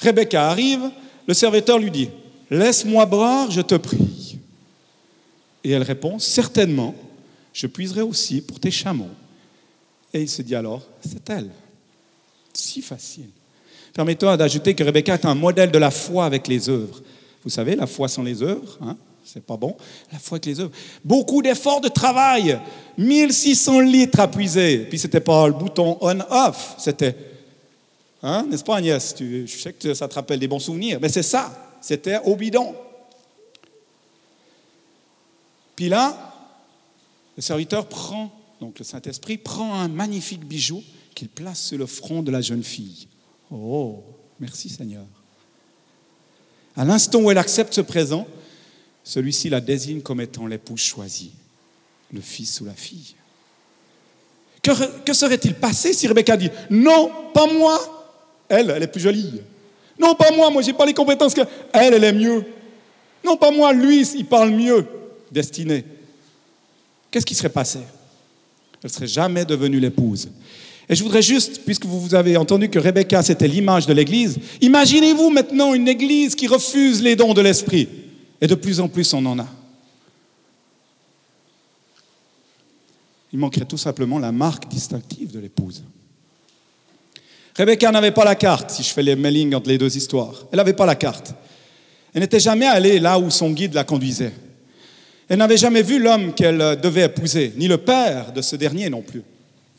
Rebecca 0.00 0.50
arrive, 0.50 0.90
le 1.28 1.34
serviteur 1.34 1.78
lui 1.78 1.92
dit, 1.92 2.08
Laisse-moi 2.50 3.06
boire, 3.06 3.48
je 3.48 3.60
te 3.60 3.76
prie. 3.76 4.38
Et 5.62 5.70
elle 5.70 5.84
répond, 5.84 6.18
Certainement, 6.18 6.96
je 7.52 7.66
puiserai 7.66 8.02
aussi 8.02 8.40
pour 8.40 8.58
tes 8.60 8.70
chameaux. 8.70 9.10
Et 10.12 10.22
il 10.22 10.28
se 10.28 10.42
dit 10.42 10.54
alors, 10.54 10.82
c'est 11.06 11.28
elle. 11.30 11.50
Si 12.52 12.82
facile. 12.82 13.30
Permettez-moi 13.94 14.36
d'ajouter 14.36 14.74
que 14.74 14.84
Rebecca 14.84 15.14
est 15.14 15.24
un 15.24 15.34
modèle 15.34 15.70
de 15.70 15.78
la 15.78 15.90
foi 15.90 16.24
avec 16.24 16.48
les 16.48 16.68
œuvres. 16.68 17.00
Vous 17.44 17.50
savez, 17.50 17.76
la 17.76 17.86
foi 17.86 18.08
sans 18.08 18.22
les 18.22 18.42
œuvres, 18.42 18.78
hein, 18.80 18.96
c'est 19.24 19.44
pas 19.44 19.56
bon. 19.56 19.76
La 20.12 20.18
foi 20.18 20.36
avec 20.36 20.46
les 20.46 20.60
œuvres. 20.60 20.72
Beaucoup 21.04 21.42
d'efforts 21.42 21.80
de 21.80 21.88
travail, 21.88 22.58
1600 22.98 23.80
litres 23.80 24.20
à 24.20 24.28
puiser. 24.28 24.86
Puis 24.88 24.98
c'était 24.98 25.20
pas 25.20 25.46
le 25.46 25.54
bouton 25.54 25.98
on-off, 26.00 26.74
c'était 26.78 27.16
Hein, 28.22 28.46
n'est-ce 28.48 28.62
pas 28.62 28.76
Agnès? 28.76 29.14
Je 29.18 29.46
sais 29.46 29.72
que 29.72 29.94
ça 29.94 30.06
te 30.06 30.14
rappelle 30.14 30.38
des 30.38 30.46
bons 30.46 30.60
souvenirs. 30.60 30.98
Mais 31.02 31.08
c'est 31.08 31.24
ça, 31.24 31.76
c'était 31.80 32.18
au 32.24 32.36
bidon. 32.36 32.74
Puis 35.74 35.88
là, 35.88 36.31
le 37.36 37.42
serviteur 37.42 37.88
prend, 37.88 38.30
donc 38.60 38.78
le 38.78 38.84
Saint-Esprit, 38.84 39.38
prend 39.38 39.74
un 39.74 39.88
magnifique 39.88 40.44
bijou 40.44 40.82
qu'il 41.14 41.28
place 41.28 41.60
sur 41.60 41.78
le 41.78 41.86
front 41.86 42.22
de 42.22 42.30
la 42.30 42.40
jeune 42.40 42.62
fille. 42.62 43.08
Oh, 43.50 44.02
merci 44.40 44.68
Seigneur. 44.68 45.04
À 46.76 46.84
l'instant 46.84 47.20
où 47.20 47.30
elle 47.30 47.38
accepte 47.38 47.74
ce 47.74 47.80
présent, 47.80 48.26
celui-ci 49.04 49.50
la 49.50 49.60
désigne 49.60 50.00
comme 50.00 50.20
étant 50.20 50.46
l'épouse 50.46 50.80
choisie, 50.80 51.32
le 52.12 52.20
fils 52.20 52.60
ou 52.60 52.64
la 52.64 52.74
fille. 52.74 53.14
Que, 54.62 55.12
serait-il 55.12 55.54
passé 55.54 55.92
si 55.92 56.06
Rebecca 56.06 56.36
dit 56.36 56.50
Non, 56.70 57.10
pas 57.34 57.52
moi, 57.52 57.78
elle, 58.48 58.70
elle 58.70 58.82
est 58.84 58.88
plus 58.88 59.00
jolie. 59.00 59.40
Non, 59.98 60.14
pas 60.14 60.30
moi, 60.30 60.50
moi, 60.50 60.62
j'ai 60.62 60.72
pas 60.72 60.86
les 60.86 60.94
compétences 60.94 61.34
que. 61.34 61.40
Elle, 61.72 61.94
elle 61.94 62.04
est 62.04 62.12
mieux. 62.12 62.44
Non, 63.24 63.36
pas 63.36 63.50
moi, 63.50 63.72
lui, 63.72 64.06
il 64.14 64.24
parle 64.24 64.50
mieux. 64.50 64.86
Destinée. 65.32 65.84
Qu'est-ce 67.12 67.26
qui 67.26 67.34
serait 67.36 67.50
passé? 67.50 67.78
Elle 68.82 68.88
ne 68.90 68.92
serait 68.92 69.06
jamais 69.06 69.44
devenue 69.44 69.78
l'épouse. 69.78 70.30
Et 70.88 70.96
je 70.96 71.02
voudrais 71.04 71.22
juste, 71.22 71.60
puisque 71.64 71.84
vous 71.84 72.14
avez 72.14 72.36
entendu 72.36 72.68
que 72.68 72.78
Rebecca, 72.78 73.22
c'était 73.22 73.46
l'image 73.46 73.86
de 73.86 73.92
l'Église, 73.92 74.38
imaginez-vous 74.60 75.30
maintenant 75.30 75.74
une 75.74 75.86
Église 75.86 76.34
qui 76.34 76.48
refuse 76.48 77.00
les 77.02 77.14
dons 77.14 77.34
de 77.34 77.42
l'Esprit. 77.42 77.88
Et 78.40 78.48
de 78.48 78.56
plus 78.56 78.80
en 78.80 78.88
plus, 78.88 79.12
on 79.14 79.24
en 79.26 79.38
a. 79.38 79.46
Il 83.32 83.38
manquerait 83.38 83.66
tout 83.66 83.78
simplement 83.78 84.18
la 84.18 84.32
marque 84.32 84.68
distinctive 84.68 85.30
de 85.30 85.38
l'épouse. 85.38 85.84
Rebecca 87.56 87.90
n'avait 87.92 88.10
pas 88.10 88.24
la 88.24 88.34
carte, 88.34 88.70
si 88.70 88.82
je 88.82 88.88
fais 88.88 89.02
les 89.02 89.16
mailings 89.16 89.54
entre 89.54 89.68
les 89.68 89.78
deux 89.78 89.96
histoires. 89.96 90.46
Elle 90.50 90.56
n'avait 90.56 90.72
pas 90.72 90.86
la 90.86 90.96
carte. 90.96 91.34
Elle 92.14 92.22
n'était 92.22 92.40
jamais 92.40 92.66
allée 92.66 92.98
là 92.98 93.18
où 93.18 93.30
son 93.30 93.50
guide 93.50 93.74
la 93.74 93.84
conduisait. 93.84 94.32
Elle 95.28 95.38
n'avait 95.38 95.56
jamais 95.56 95.82
vu 95.82 95.98
l'homme 95.98 96.34
qu'elle 96.34 96.78
devait 96.80 97.04
épouser, 97.04 97.52
ni 97.56 97.68
le 97.68 97.78
père 97.78 98.32
de 98.32 98.42
ce 98.42 98.56
dernier 98.56 98.90
non 98.90 99.02
plus, 99.02 99.22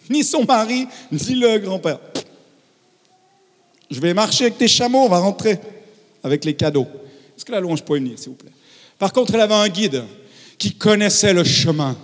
ni 0.10 0.24
son 0.24 0.46
mari, 0.46 0.88
ni 1.12 1.36
le 1.36 1.58
grand-père. 1.60 2.00
Je 3.92 4.00
vais 4.00 4.14
marcher 4.14 4.46
avec 4.46 4.58
tes 4.58 4.68
chameaux, 4.68 5.04
on 5.06 5.10
va 5.10 5.20
rentrer 5.20 5.60
avec 6.24 6.46
les 6.46 6.56
cadeaux. 6.56 6.88
Est-ce 7.38 7.46
que 7.46 7.52
la 7.52 7.60
louange 7.60 7.84
peut 7.84 7.96
venir, 7.96 8.18
s'il 8.18 8.30
vous 8.30 8.36
plaît? 8.36 8.52
Par 8.98 9.12
contre, 9.12 9.36
elle 9.36 9.42
avait 9.42 9.54
un 9.54 9.70
guide 9.70 10.04
qui 10.58 10.74
connaissait 10.74 11.34
le 11.34 11.44
chemin. 11.44 11.96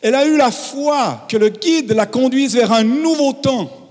Elle 0.00 0.14
a 0.14 0.26
eu 0.26 0.36
la 0.36 0.50
foi 0.50 1.26
que 1.28 1.36
le 1.36 1.50
guide 1.50 1.92
la 1.92 2.06
conduise 2.06 2.54
vers 2.54 2.72
un 2.72 2.84
nouveau 2.84 3.32
temps 3.32 3.84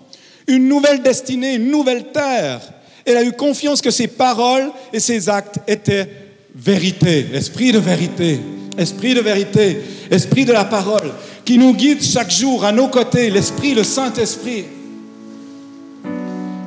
une 0.47 0.67
nouvelle 0.67 1.01
destinée, 1.01 1.55
une 1.55 1.69
nouvelle 1.69 2.11
terre. 2.11 2.61
Elle 3.05 3.17
a 3.17 3.23
eu 3.23 3.33
confiance 3.33 3.81
que 3.81 3.91
ses 3.91 4.07
paroles 4.07 4.71
et 4.91 4.99
ses 4.99 5.29
actes 5.29 5.59
étaient 5.67 6.09
vérité, 6.55 7.27
esprit 7.33 7.71
de 7.71 7.79
vérité, 7.79 8.39
esprit 8.77 9.13
de 9.13 9.21
vérité, 9.21 9.81
esprit 10.09 10.45
de 10.45 10.53
la 10.53 10.65
parole, 10.65 11.11
qui 11.45 11.57
nous 11.57 11.73
guide 11.73 12.01
chaque 12.01 12.31
jour 12.31 12.63
à 12.63 12.71
nos 12.71 12.87
côtés, 12.87 13.29
l'esprit, 13.29 13.73
le 13.73 13.83
Saint-Esprit. 13.83 14.65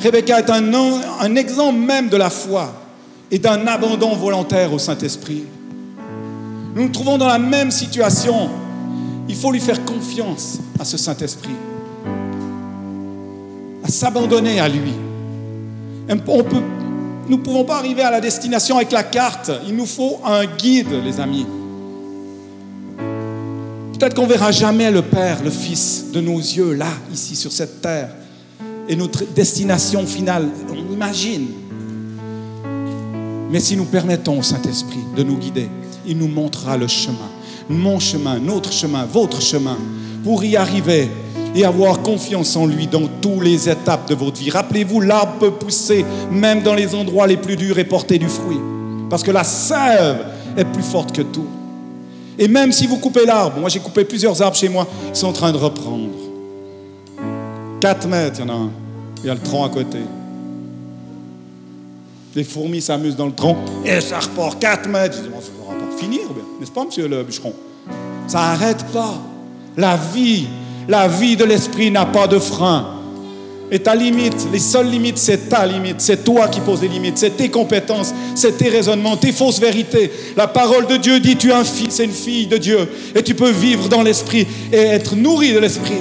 Rebecca 0.01 0.41
est 0.41 0.51
un, 0.51 0.73
un 1.21 1.37
exemple 1.37 1.79
même 1.79 2.09
de 2.09 2.17
la 2.17 2.31
foi 2.31 2.73
et 3.31 3.39
d'un 3.39 3.67
abandon 3.67 4.15
volontaire 4.15 4.73
au 4.73 4.79
Saint-Esprit. 4.79 5.45
Nous 6.75 6.83
nous 6.83 6.91
trouvons 6.91 7.17
dans 7.17 7.27
la 7.27 7.39
même 7.39 7.71
situation. 7.71 8.51
Il 9.29 9.35
faut 9.35 9.51
lui 9.51 9.61
faire 9.61 9.85
confiance 9.85 10.59
à 10.79 10.85
ce 10.85 10.99
Saint-Esprit 10.99 11.55
à 13.87 13.89
s'abandonner 13.89 14.59
à 14.59 14.69
lui. 14.69 14.93
On 16.09 16.43
peut, 16.43 16.63
nous 17.29 17.39
ne 17.39 17.43
pouvons 17.43 17.65
pas 17.65 17.79
arriver 17.79 18.03
à 18.03 18.11
la 18.11 18.21
destination 18.21 18.77
avec 18.77 18.93
la 18.93 19.03
carte. 19.03 19.51
Il 19.67 19.75
nous 19.75 19.87
faut 19.87 20.21
un 20.25 20.47
guide, 20.47 20.93
les 21.05 21.19
amis. 21.19 21.47
Peut-être 23.93 24.15
qu'on 24.15 24.27
verra 24.27 24.53
jamais 24.53 24.91
le 24.91 25.03
Père, 25.03 25.43
le 25.43 25.51
Fils 25.51 26.13
de 26.13 26.21
nos 26.21 26.39
yeux, 26.39 26.75
là, 26.75 26.89
ici, 27.13 27.35
sur 27.35 27.51
cette 27.51 27.81
terre. 27.81 28.11
Et 28.89 28.95
notre 28.95 29.25
destination 29.35 30.07
finale, 30.07 30.49
on 30.71 30.93
imagine. 30.93 31.49
Mais 33.51 33.59
si 33.59 33.77
nous 33.77 33.87
permettons 33.87 34.39
au 34.39 34.43
Saint-Esprit 34.43 35.01
de 35.17 35.23
nous 35.23 35.37
guider, 35.37 35.69
il 36.07 36.19
nous 36.19 36.29
montrera 36.29 36.77
le 36.77 36.87
chemin. 36.87 37.31
Mon 37.69 37.99
chemin, 37.99 38.39
notre 38.39 38.73
chemin, 38.73 39.05
votre 39.05 39.43
chemin, 39.43 39.79
pour 40.23 40.45
y 40.45 40.57
arriver 40.57 41.11
et 41.57 41.65
avoir 41.65 42.03
confiance 42.03 42.55
en 42.55 42.67
lui 42.67 42.87
dans 42.87 43.09
toutes 43.23 43.43
les 43.43 43.69
étapes 43.69 44.09
de 44.09 44.15
votre 44.15 44.39
vie. 44.39 44.51
Rappelez-vous, 44.51 45.01
l'arbre 45.01 45.39
peut 45.41 45.51
pousser 45.51 46.05
même 46.31 46.63
dans 46.63 46.75
les 46.75 46.95
endroits 46.95 47.27
les 47.27 47.39
plus 47.39 47.57
durs 47.57 47.79
et 47.79 47.85
porter 47.85 48.19
du 48.19 48.29
fruit. 48.29 48.61
Parce 49.09 49.23
que 49.23 49.31
la 49.31 49.43
sève 49.43 50.19
est 50.57 50.67
plus 50.67 50.83
forte 50.83 51.13
que 51.13 51.23
tout. 51.23 51.47
Et 52.39 52.47
même 52.47 52.73
si 52.73 52.87
vous 52.87 52.99
coupez 52.99 53.25
l'arbre, 53.25 53.59
moi 53.59 53.71
j'ai 53.71 53.81
coupé 53.81 54.05
plusieurs 54.05 54.41
arbres 54.43 54.57
chez 54.57 54.69
moi, 54.69 54.87
ils 55.09 55.17
sont 55.17 55.29
en 55.29 55.33
train 55.33 55.51
de 55.51 55.57
reprendre. 55.57 56.11
4 57.81 58.07
mètres, 58.07 58.41
il 58.41 58.47
y 58.47 58.51
en 58.51 58.55
a 58.55 58.59
un. 58.59 58.71
Il 59.23 59.27
y 59.27 59.31
a 59.31 59.35
le 59.35 59.41
tronc 59.41 59.65
à 59.65 59.71
côté. 59.71 59.99
Les 62.35 62.45
fourmis 62.45 62.83
s'amusent 62.83 63.17
dans 63.17 63.27
le 63.27 63.33
tronc 63.33 63.57
et 63.83 63.99
ça 64.03 64.19
repart 64.19 64.59
4 64.59 64.89
mètres. 64.91 65.17
Je 65.17 65.23
dis, 65.23 65.29
ça 65.29 65.51
ne 65.73 65.79
va 65.79 65.87
pas 65.87 65.97
finir, 65.97 66.21
n'est-ce 66.61 66.71
pas, 66.71 66.85
monsieur 66.85 67.09
le 67.09 67.23
bûcheron? 67.23 67.55
Ça 68.27 68.39
n'arrête 68.41 68.85
pas. 68.93 69.15
La 69.79 69.97
vie 69.97 70.47
la 70.89 71.09
vie 71.09 71.37
de 71.37 71.45
l'esprit 71.45 71.91
n'a 71.91 72.07
pas 72.07 72.27
de 72.27 72.39
frein. 72.39 72.93
Et 73.71 73.81
ta 73.81 73.97
limite, 73.97 74.47
les 74.53 74.61
seules 74.61 74.89
limites, 74.89 75.19
c'est 75.19 75.49
ta 75.49 75.67
limite. 75.67 75.97
C'est 75.99 76.25
toi 76.25 76.47
qui 76.47 76.61
poses 76.61 76.83
les 76.83 76.89
limites. 76.89 77.19
C'est 77.19 77.37
tes 77.37 77.49
compétences, 77.49 78.15
c'est 78.37 78.57
tes 78.57 78.69
raisonnements, 78.69 79.17
tes 79.17 79.33
fausses 79.33 79.59
vérités. 79.59 80.11
La 80.37 80.47
parole 80.47 80.87
de 80.87 80.97
Dieu 80.97 81.19
dit 81.19 81.37
tu 81.37 81.51
es 81.51 81.53
un 81.53 81.65
fils 81.65 81.99
et 81.99 82.05
une 82.05 82.13
fille 82.13 82.47
de 82.47 82.59
Dieu. 82.59 82.79
Et 83.15 83.23
tu 83.23 83.35
peux 83.35 83.51
vivre 83.51 83.89
dans 83.89 84.03
l'esprit 84.03 84.47
et 84.73 84.77
être 84.77 85.17
nourri 85.17 85.53
de 85.53 85.59
l'esprit. 85.59 85.99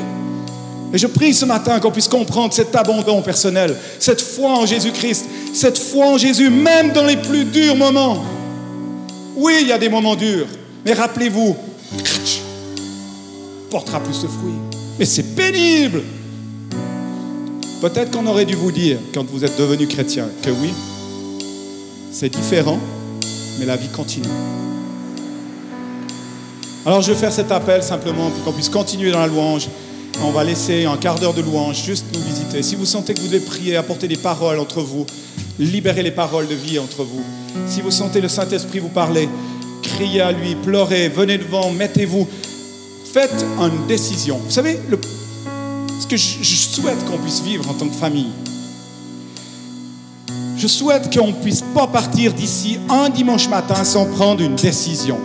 Et 0.94 0.98
je 0.98 1.08
prie 1.08 1.34
ce 1.34 1.46
matin 1.46 1.80
qu'on 1.80 1.92
puisse 1.92 2.08
comprendre 2.08 2.54
cet 2.54 2.76
abandon 2.76 3.22
personnel, 3.22 3.76
cette 4.00 4.22
foi 4.22 4.52
en 4.52 4.66
Jésus-Christ, 4.66 5.26
cette 5.54 5.78
foi 5.78 6.06
en 6.06 6.18
Jésus, 6.18 6.50
même 6.50 6.94
dans 6.94 7.04
les 7.04 7.18
plus 7.18 7.44
durs 7.44 7.76
moments. 7.76 8.24
Oui, 9.36 9.58
il 9.62 9.68
y 9.68 9.72
a 9.74 9.78
des 9.78 9.90
moments 9.90 10.16
durs, 10.16 10.48
mais 10.86 10.94
rappelez-vous, 10.94 11.58
portera 13.76 14.00
plus 14.00 14.22
de 14.22 14.28
fruits. 14.30 14.54
Mais 14.98 15.04
c'est 15.04 15.36
pénible. 15.36 16.02
Peut-être 17.82 18.10
qu'on 18.10 18.26
aurait 18.26 18.46
dû 18.46 18.56
vous 18.56 18.72
dire, 18.72 18.98
quand 19.14 19.26
vous 19.30 19.44
êtes 19.44 19.60
devenu 19.60 19.86
chrétien, 19.86 20.30
que 20.44 20.50
oui, 20.50 20.70
c'est 22.10 22.30
différent, 22.30 22.80
mais 23.60 23.66
la 23.66 23.76
vie 23.76 23.90
continue. 23.90 24.30
Alors 26.86 27.02
je 27.02 27.12
vais 27.12 27.20
faire 27.20 27.34
cet 27.34 27.52
appel 27.52 27.84
simplement 27.84 28.30
pour 28.30 28.46
qu'on 28.46 28.54
puisse 28.54 28.70
continuer 28.70 29.12
dans 29.12 29.20
la 29.20 29.28
louange. 29.28 29.68
On 30.24 30.32
va 30.32 30.46
laisser 30.46 30.86
un 30.86 30.96
quart 30.96 31.20
d'heure 31.20 31.34
de 31.34 31.42
louange 31.42 31.84
juste 31.84 32.06
nous 32.14 32.22
visiter. 32.22 32.64
Si 32.64 32.78
vous 32.78 32.86
sentez 32.86 33.14
que 33.14 33.20
vous 33.20 33.28
devez 33.28 33.42
prier, 33.42 33.76
apporter 33.76 34.08
des 34.08 34.16
paroles 34.16 34.58
entre 34.58 34.80
vous, 34.80 35.06
libérer 35.60 36.02
les 36.02 36.12
paroles 36.12 36.48
de 36.48 36.56
vie 36.56 36.80
entre 36.80 37.04
vous. 37.04 37.24
Si 37.68 37.82
vous 37.82 37.92
sentez 37.92 38.22
le 38.22 38.30
Saint-Esprit 38.30 38.80
vous 38.80 38.88
parler, 38.88 39.28
criez 39.82 40.22
à 40.22 40.32
lui, 40.32 40.56
pleurez, 40.56 41.10
venez 41.10 41.38
devant, 41.38 41.72
mettez-vous. 41.72 42.26
Faites 43.16 43.46
une 43.58 43.88
décision. 43.88 44.42
Vous 44.44 44.52
savez, 44.52 44.78
ce 46.02 46.06
que 46.06 46.18
je, 46.18 46.44
je 46.44 46.56
souhaite 46.58 46.98
qu'on 47.06 47.18
puisse 47.18 47.42
vivre 47.42 47.64
en 47.70 47.74
tant 47.74 47.88
que 47.88 47.94
famille, 47.94 48.28
je 50.58 50.68
souhaite 50.68 51.18
qu'on 51.18 51.28
ne 51.28 51.32
puisse 51.32 51.64
pas 51.74 51.88
partir 51.88 52.34
d'ici 52.34 52.78
un 52.90 53.08
dimanche 53.08 53.48
matin 53.48 53.86
sans 53.86 54.06
prendre 54.06 54.42
une 54.42 54.58
décision. 54.58 55.18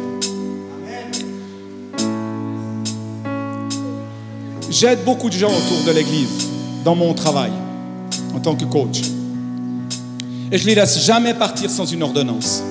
J'aide 4.71 5.03
beaucoup 5.05 5.29
de 5.29 5.35
gens 5.35 5.49
autour 5.49 5.85
de 5.85 5.91
l'Église, 5.91 6.47
dans 6.85 6.95
mon 6.95 7.13
travail, 7.13 7.51
en 8.33 8.39
tant 8.39 8.55
que 8.55 8.67
coach. 8.67 9.01
Et 10.53 10.59
je 10.59 10.63
ne 10.63 10.69
les 10.69 10.75
laisse 10.77 11.05
jamais 11.05 11.35
partir 11.35 11.69
sans 11.69 11.87
une 11.87 12.05
ordonnance. 12.05 12.63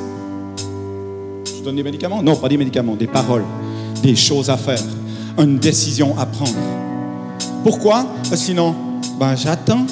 Je 1.46 1.62
donne 1.62 1.76
des 1.76 1.84
médicaments? 1.84 2.24
Non, 2.24 2.38
pas 2.38 2.48
des 2.48 2.56
médicaments, 2.56 2.96
des 2.96 3.08
paroles, 3.08 3.44
des 4.02 4.16
choses 4.16 4.50
à 4.50 4.56
faire, 4.56 4.80
une 5.38 5.58
décision 5.58 6.18
à 6.18 6.26
prendre. 6.26 6.56
Pourquoi? 7.64 8.06
Sinon, 8.34 8.76
ben, 9.20 9.36
j'attends. 9.36 9.86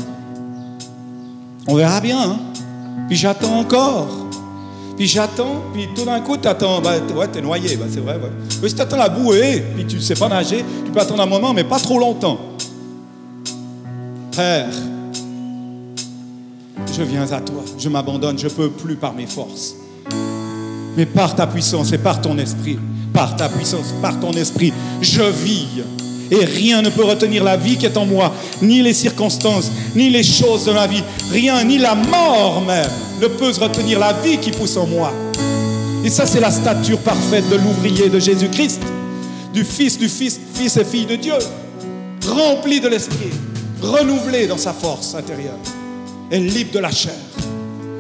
On 1.68 1.76
verra 1.76 2.00
bien. 2.00 2.20
Hein? 2.20 2.40
Puis 3.08 3.18
j'attends 3.18 3.60
encore. 3.60 4.08
Puis 4.98 5.06
j'attends, 5.06 5.62
puis 5.74 5.88
tout 5.96 6.06
d'un 6.06 6.20
coup, 6.22 6.38
tu 6.38 6.48
attends. 6.48 6.82
Ben, 6.82 7.02
ouais, 7.16 7.28
t'es 7.28 7.42
noyé, 7.42 7.76
ben, 7.76 7.88
c'est 7.90 8.00
vrai. 8.00 8.20
Mais 8.62 8.70
si 8.70 8.76
tu 8.76 8.82
attends 8.82 8.98
la 8.98 9.10
bouée, 9.10 9.64
puis 9.76 9.86
tu 9.86 9.98
ne 9.98 10.02
sais 10.02 10.16
pas 10.16 10.28
nager, 10.28 10.66
tu 10.86 10.92
peux 10.92 11.00
attendre 11.00 11.22
un 11.22 11.28
moment, 11.28 11.54
mais 11.54 11.64
pas 11.64 11.80
trop 11.80 12.00
longtemps. 12.00 12.40
Père, 14.36 14.70
je 16.96 17.04
viens 17.04 17.32
à 17.32 17.42
toi, 17.42 17.64
je 17.78 17.90
m'abandonne, 17.90 18.40
je 18.40 18.46
ne 18.46 18.52
peux 18.52 18.70
plus 18.70 18.96
par 18.96 19.14
mes 19.14 19.28
forces. 19.28 19.76
Mais 20.96 21.06
par 21.06 21.36
ta 21.36 21.46
puissance 21.46 21.92
et 21.94 22.00
par 22.00 22.20
ton 22.20 22.36
esprit, 22.40 22.80
par 23.18 23.36
ta 23.36 23.50
puissance, 23.50 23.96
par 24.00 24.20
ton 24.20 24.32
esprit, 24.34 24.72
je 25.02 25.24
vis. 25.24 25.82
Et 26.30 26.46
rien 26.46 26.84
ne 26.84 26.92
peut 26.92 27.04
retenir 27.04 27.44
la 27.44 27.58
vie 27.58 27.76
qui 27.76 27.88
est 27.88 27.98
en 27.98 28.06
moi, 28.06 28.32
ni 28.62 28.84
les 28.84 28.94
circonstances, 28.94 29.72
ni 29.96 30.12
les 30.12 30.22
choses 30.22 30.66
de 30.66 30.72
ma 30.72 30.86
vie. 30.86 31.02
Rien, 31.32 31.64
ni 31.64 31.80
la 31.80 31.96
mort 31.96 32.62
même, 32.62 32.88
ne 33.20 33.26
peut 33.26 33.52
retenir 33.60 33.98
la 33.98 34.14
vie 34.14 34.38
qui 34.38 34.52
pousse 34.52 34.78
en 34.78 34.86
moi. 34.86 35.12
Et 36.06 36.12
ça, 36.12 36.28
c'est 36.28 36.40
la 36.40 36.52
stature 36.52 37.00
parfaite 37.00 37.50
de 37.50 37.56
l'ouvrier 37.56 38.08
de 38.08 38.20
Jésus-Christ, 38.20 38.82
du 39.52 39.64
Fils, 39.64 39.98
du 39.98 40.10
Fils, 40.10 40.40
Fils 40.54 40.78
et 40.78 40.86
fille 40.86 41.08
de 41.08 41.16
Dieu, 41.16 41.34
rempli 42.30 42.80
de 42.80 42.88
l'Esprit, 42.88 43.32
renouvelé 43.82 44.46
dans 44.46 44.60
sa 44.60 44.74
force 44.74 45.16
intérieure, 45.16 45.58
et 46.30 46.40
libre 46.40 46.72
de 46.72 46.80
la 46.80 46.92
chair, 46.92 47.16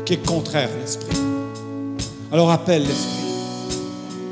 qui 0.05 0.13
est 0.13 0.23
contraire 0.23 0.69
à 0.77 0.79
l'Esprit. 0.79 1.17
Alors 2.31 2.51
appelle 2.51 2.83
l'Esprit. 2.83 3.26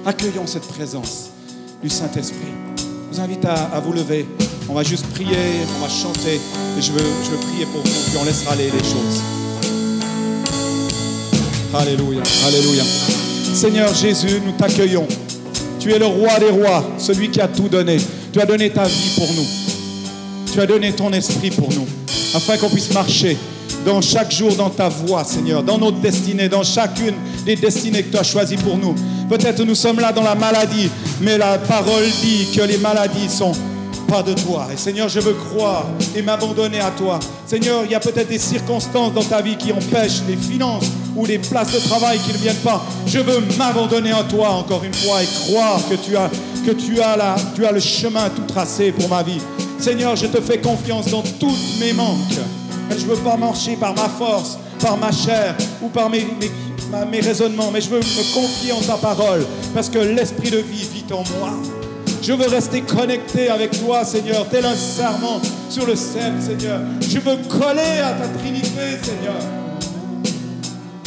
Accueillons 0.08 0.46
cette 0.46 0.68
présence 0.68 1.32
du 1.82 1.90
Saint-Esprit. 1.90 2.54
Je 2.78 3.16
vous 3.16 3.20
invite 3.20 3.44
à, 3.46 3.80
vous 3.84 3.92
lever. 3.92 4.28
On 4.70 4.76
va 4.76 4.84
juste 4.84 5.08
prier, 5.08 5.36
on 5.78 5.82
va 5.82 5.90
chanter. 5.90 6.40
Et 6.78 6.82
je 6.82 6.92
veux, 6.92 7.02
prier 7.40 7.66
pour 7.66 7.82
vous, 7.82 7.90
puis 7.90 8.16
on 8.22 8.24
laissera 8.24 8.54
aller 8.54 8.66
les 8.66 8.84
choses. 8.84 9.24
Alléluia, 11.74 12.22
Alléluia. 12.46 12.84
Seigneur 13.56 13.96
Jésus, 13.96 14.42
nous 14.46 14.52
t'accueillons. 14.52 15.08
Tu 15.80 15.92
es 15.92 15.98
le 15.98 16.06
roi 16.06 16.38
des 16.38 16.52
rois, 16.52 16.86
celui 17.00 17.32
qui 17.32 17.42
a 17.42 17.48
tout 17.48 17.68
donné. 17.68 17.98
Tu 18.32 18.40
as 18.40 18.46
donné 18.46 18.70
ta 18.70 18.84
vie 18.84 19.16
pour 19.16 19.34
nous. 19.34 19.48
Tu 20.54 20.62
as 20.62 20.68
donné 20.68 20.94
ton 20.94 21.12
esprit 21.14 21.50
pour 21.50 21.74
nous, 21.74 21.88
afin 22.36 22.58
qu'on 22.58 22.70
puisse 22.70 22.94
marcher 22.94 23.38
dans 23.84 24.02
chaque 24.02 24.32
jour 24.32 24.56
dans 24.56 24.70
ta 24.70 24.88
voie, 24.88 25.24
Seigneur, 25.24 25.64
dans 25.64 25.80
notre 25.80 26.00
destinée, 26.00 26.48
dans 26.48 26.64
chacune 26.64 27.16
des 27.44 27.56
destinées 27.56 28.04
que 28.04 28.12
tu 28.12 28.18
as 28.18 28.24
choisies 28.24 28.58
pour 28.58 28.78
nous. 28.78 28.96
Peut-être 29.30 29.64
nous 29.64 29.76
sommes 29.76 30.00
là 30.00 30.12
dans 30.12 30.24
la 30.24 30.36
maladie, 30.36 30.90
mais 31.22 31.38
la 31.38 31.58
parole 31.58 32.04
dit 32.22 32.48
que 32.56 32.62
les 32.62 32.78
maladies 32.78 33.30
sont 33.30 33.54
pas 34.08 34.22
de 34.22 34.34
toi. 34.34 34.68
Et 34.72 34.78
Seigneur, 34.78 35.10
je 35.10 35.20
veux 35.20 35.34
croire 35.34 35.86
et 36.16 36.22
m'abandonner 36.22 36.80
à 36.80 36.92
toi. 36.92 37.20
Seigneur, 37.46 37.84
il 37.86 37.92
y 37.92 37.96
a 37.96 38.00
peut-être 38.00 38.30
des 38.30 38.40
circonstances 38.40 39.14
dans 39.14 39.24
ta 39.24 39.42
vie 39.42 39.58
qui 39.58 39.72
empêchent 39.72 40.22
les 40.28 40.36
finances 40.36 40.86
ou 41.16 41.26
les 41.26 41.40
places 41.40 41.72
de 41.72 41.80
travail 41.80 42.20
qui 42.20 42.34
ne 42.34 42.38
viennent 42.38 42.56
pas. 42.58 42.84
Je 43.08 43.20
veux 43.20 43.42
m'abandonner 43.58 44.12
à 44.12 44.24
toi 44.24 44.50
encore 44.50 44.84
une 44.84 44.94
fois 44.94 45.24
et 45.24 45.28
croire 45.48 45.80
que 45.90 45.96
tu 45.96 46.16
as, 47.02 47.72
le 47.72 47.80
chemin 47.80 48.30
tout 48.30 48.44
tracé 48.48 48.92
pour 48.92 49.10
ma 49.10 49.24
vie. 49.24 49.42
Seigneur, 49.80 50.16
je 50.16 50.28
te 50.28 50.42
fais 50.42 50.60
confiance 50.60 51.08
dans 51.08 51.24
tous 51.40 51.58
mes 51.80 51.94
manques. 51.94 52.40
Je 52.92 53.06
ne 53.06 53.16
veux 53.16 53.24
pas 53.24 53.38
marcher 53.38 53.76
par 53.76 53.96
ma 53.96 54.08
force, 54.08 54.58
par 54.80 54.98
ma 54.98 55.12
chair 55.12 55.56
ou 55.82 55.88
par 55.90 56.10
mes, 56.10 56.28
mes 57.10 57.20
raisonnements, 57.20 57.72
mais 57.72 57.82
je 57.82 57.90
veux 57.90 58.00
me 58.00 58.34
confier 58.34 58.72
en 58.72 58.82
ta 58.82 58.96
parole 58.96 59.46
parce 59.74 59.90
que 59.90 60.00
l'esprit 60.00 60.50
de 60.50 60.58
vie 60.58 60.88
vit 60.94 61.14
en 61.14 61.24
moi. 61.38 61.52
Je 62.22 62.34
veux 62.34 62.48
rester 62.48 62.82
connecté 62.82 63.50
avec 63.50 63.80
toi, 63.80 64.04
Seigneur, 64.04 64.48
tel 64.50 64.66
un 64.66 64.76
serment 64.76 65.40
sur 65.70 65.86
le 65.86 65.96
sel, 65.96 66.34
Seigneur. 66.40 66.80
Je 67.02 67.20
veux 67.20 67.38
coller 67.48 68.02
à 68.04 68.14
ta 68.14 68.28
Trinité, 68.40 68.98
Seigneur. 69.04 69.36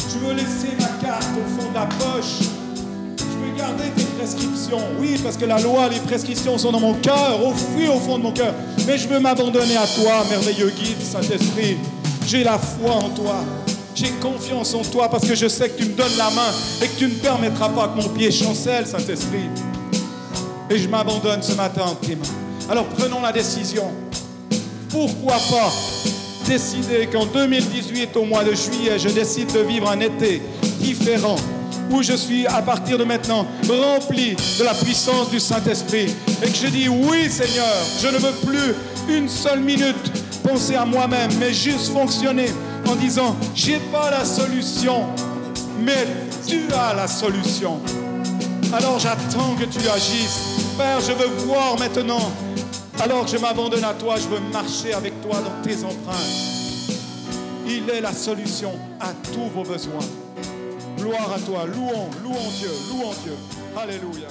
Je 0.07 0.17
veux 0.25 0.33
laisser 0.33 0.69
ma 0.79 1.05
carte 1.05 1.27
au 1.35 1.61
fond 1.61 1.69
de 1.69 1.75
la 1.75 1.85
poche. 1.85 2.47
Je 3.17 3.45
veux 3.45 3.57
garder 3.57 3.83
tes 3.95 4.05
prescriptions. 4.17 4.79
Oui, 4.99 5.19
parce 5.21 5.35
que 5.35 5.45
la 5.45 5.59
loi, 5.59 5.89
les 5.89 5.99
prescriptions 5.99 6.57
sont 6.57 6.71
dans 6.71 6.79
mon 6.79 6.93
cœur, 6.93 7.45
au 7.45 7.51
fond, 7.51 7.95
au 7.95 7.99
fond 7.99 8.17
de 8.17 8.23
mon 8.23 8.31
cœur. 8.31 8.53
Mais 8.87 8.97
je 8.97 9.07
veux 9.07 9.19
m'abandonner 9.19 9.75
à 9.75 9.87
toi, 9.87 10.23
merveilleux 10.29 10.69
guide, 10.69 11.01
Saint-Esprit. 11.01 11.77
J'ai 12.27 12.43
la 12.45 12.57
foi 12.57 12.91
en 12.91 13.09
toi. 13.09 13.43
J'ai 13.99 14.11
confiance 14.11 14.73
en 14.75 14.81
toi 14.81 15.09
parce 15.09 15.27
que 15.27 15.35
je 15.35 15.49
sais 15.49 15.67
que 15.67 15.81
tu 15.81 15.89
me 15.89 15.93
donnes 15.93 16.15
la 16.17 16.29
main 16.29 16.51
et 16.81 16.87
que 16.87 16.97
tu 16.97 17.05
ne 17.07 17.15
permettras 17.15 17.67
pas 17.67 17.89
que 17.89 18.01
mon 18.01 18.07
pied 18.07 18.31
chancelle, 18.31 18.87
Saint-Esprit. 18.87 19.49
Et 20.69 20.77
je 20.77 20.87
m'abandonne 20.87 21.43
ce 21.43 21.51
matin 21.51 21.81
en 21.85 21.95
tes. 21.95 22.17
Alors 22.69 22.85
prenons 22.85 23.21
la 23.21 23.33
décision. 23.33 23.91
Pourquoi 24.87 25.33
pas 25.33 25.73
décider 26.47 27.09
qu'en 27.11 27.25
2018, 27.25 28.15
au 28.15 28.23
mois 28.23 28.45
de 28.45 28.55
juillet, 28.55 28.97
je 28.97 29.09
décide 29.09 29.51
de 29.51 29.59
vivre 29.59 29.91
un 29.91 29.99
été 29.99 30.41
différent, 30.79 31.35
où 31.91 32.01
je 32.01 32.13
suis 32.13 32.47
à 32.47 32.61
partir 32.61 32.97
de 32.97 33.03
maintenant 33.03 33.45
rempli 33.67 34.37
de 34.59 34.63
la 34.63 34.75
puissance 34.75 35.29
du 35.29 35.41
Saint-Esprit, 35.41 36.15
et 36.41 36.49
que 36.49 36.55
je 36.55 36.67
dis 36.67 36.87
oui 36.87 37.29
Seigneur, 37.29 37.75
je 38.01 38.07
ne 38.07 38.17
veux 38.17 38.47
plus 38.47 38.75
une 39.13 39.27
seule 39.27 39.59
minute 39.59 40.09
penser 40.41 40.75
à 40.75 40.85
moi-même, 40.85 41.31
mais 41.37 41.53
juste 41.53 41.91
fonctionner 41.91 42.47
en 42.89 42.95
disant, 42.95 43.35
j'ai 43.53 43.79
pas 43.91 44.09
la 44.09 44.25
solution, 44.25 45.05
mais 45.79 46.07
tu 46.47 46.61
as 46.73 46.93
la 46.95 47.07
solution. 47.07 47.79
Alors 48.73 48.99
j'attends 48.99 49.55
que 49.55 49.65
tu 49.65 49.87
agisses. 49.87 50.39
Père, 50.77 50.99
je 50.99 51.11
veux 51.11 51.29
voir 51.45 51.77
maintenant. 51.77 52.31
Alors 53.01 53.25
que 53.25 53.31
je 53.31 53.37
m'abandonne 53.37 53.83
à 53.83 53.93
toi, 53.93 54.15
je 54.17 54.27
veux 54.27 54.39
marcher 54.51 54.93
avec 54.93 55.21
toi 55.21 55.39
dans 55.41 55.61
tes 55.61 55.83
empreintes. 55.83 56.49
Il 57.67 57.89
est 57.89 58.01
la 58.01 58.13
solution 58.13 58.71
à 58.99 59.13
tous 59.31 59.49
vos 59.53 59.63
besoins. 59.63 60.05
Gloire 60.97 61.31
à 61.35 61.39
toi. 61.39 61.65
Louons, 61.65 62.09
louons 62.23 62.51
Dieu, 62.57 62.71
louons 62.89 63.13
Dieu. 63.23 63.33
Alléluia. 63.77 64.27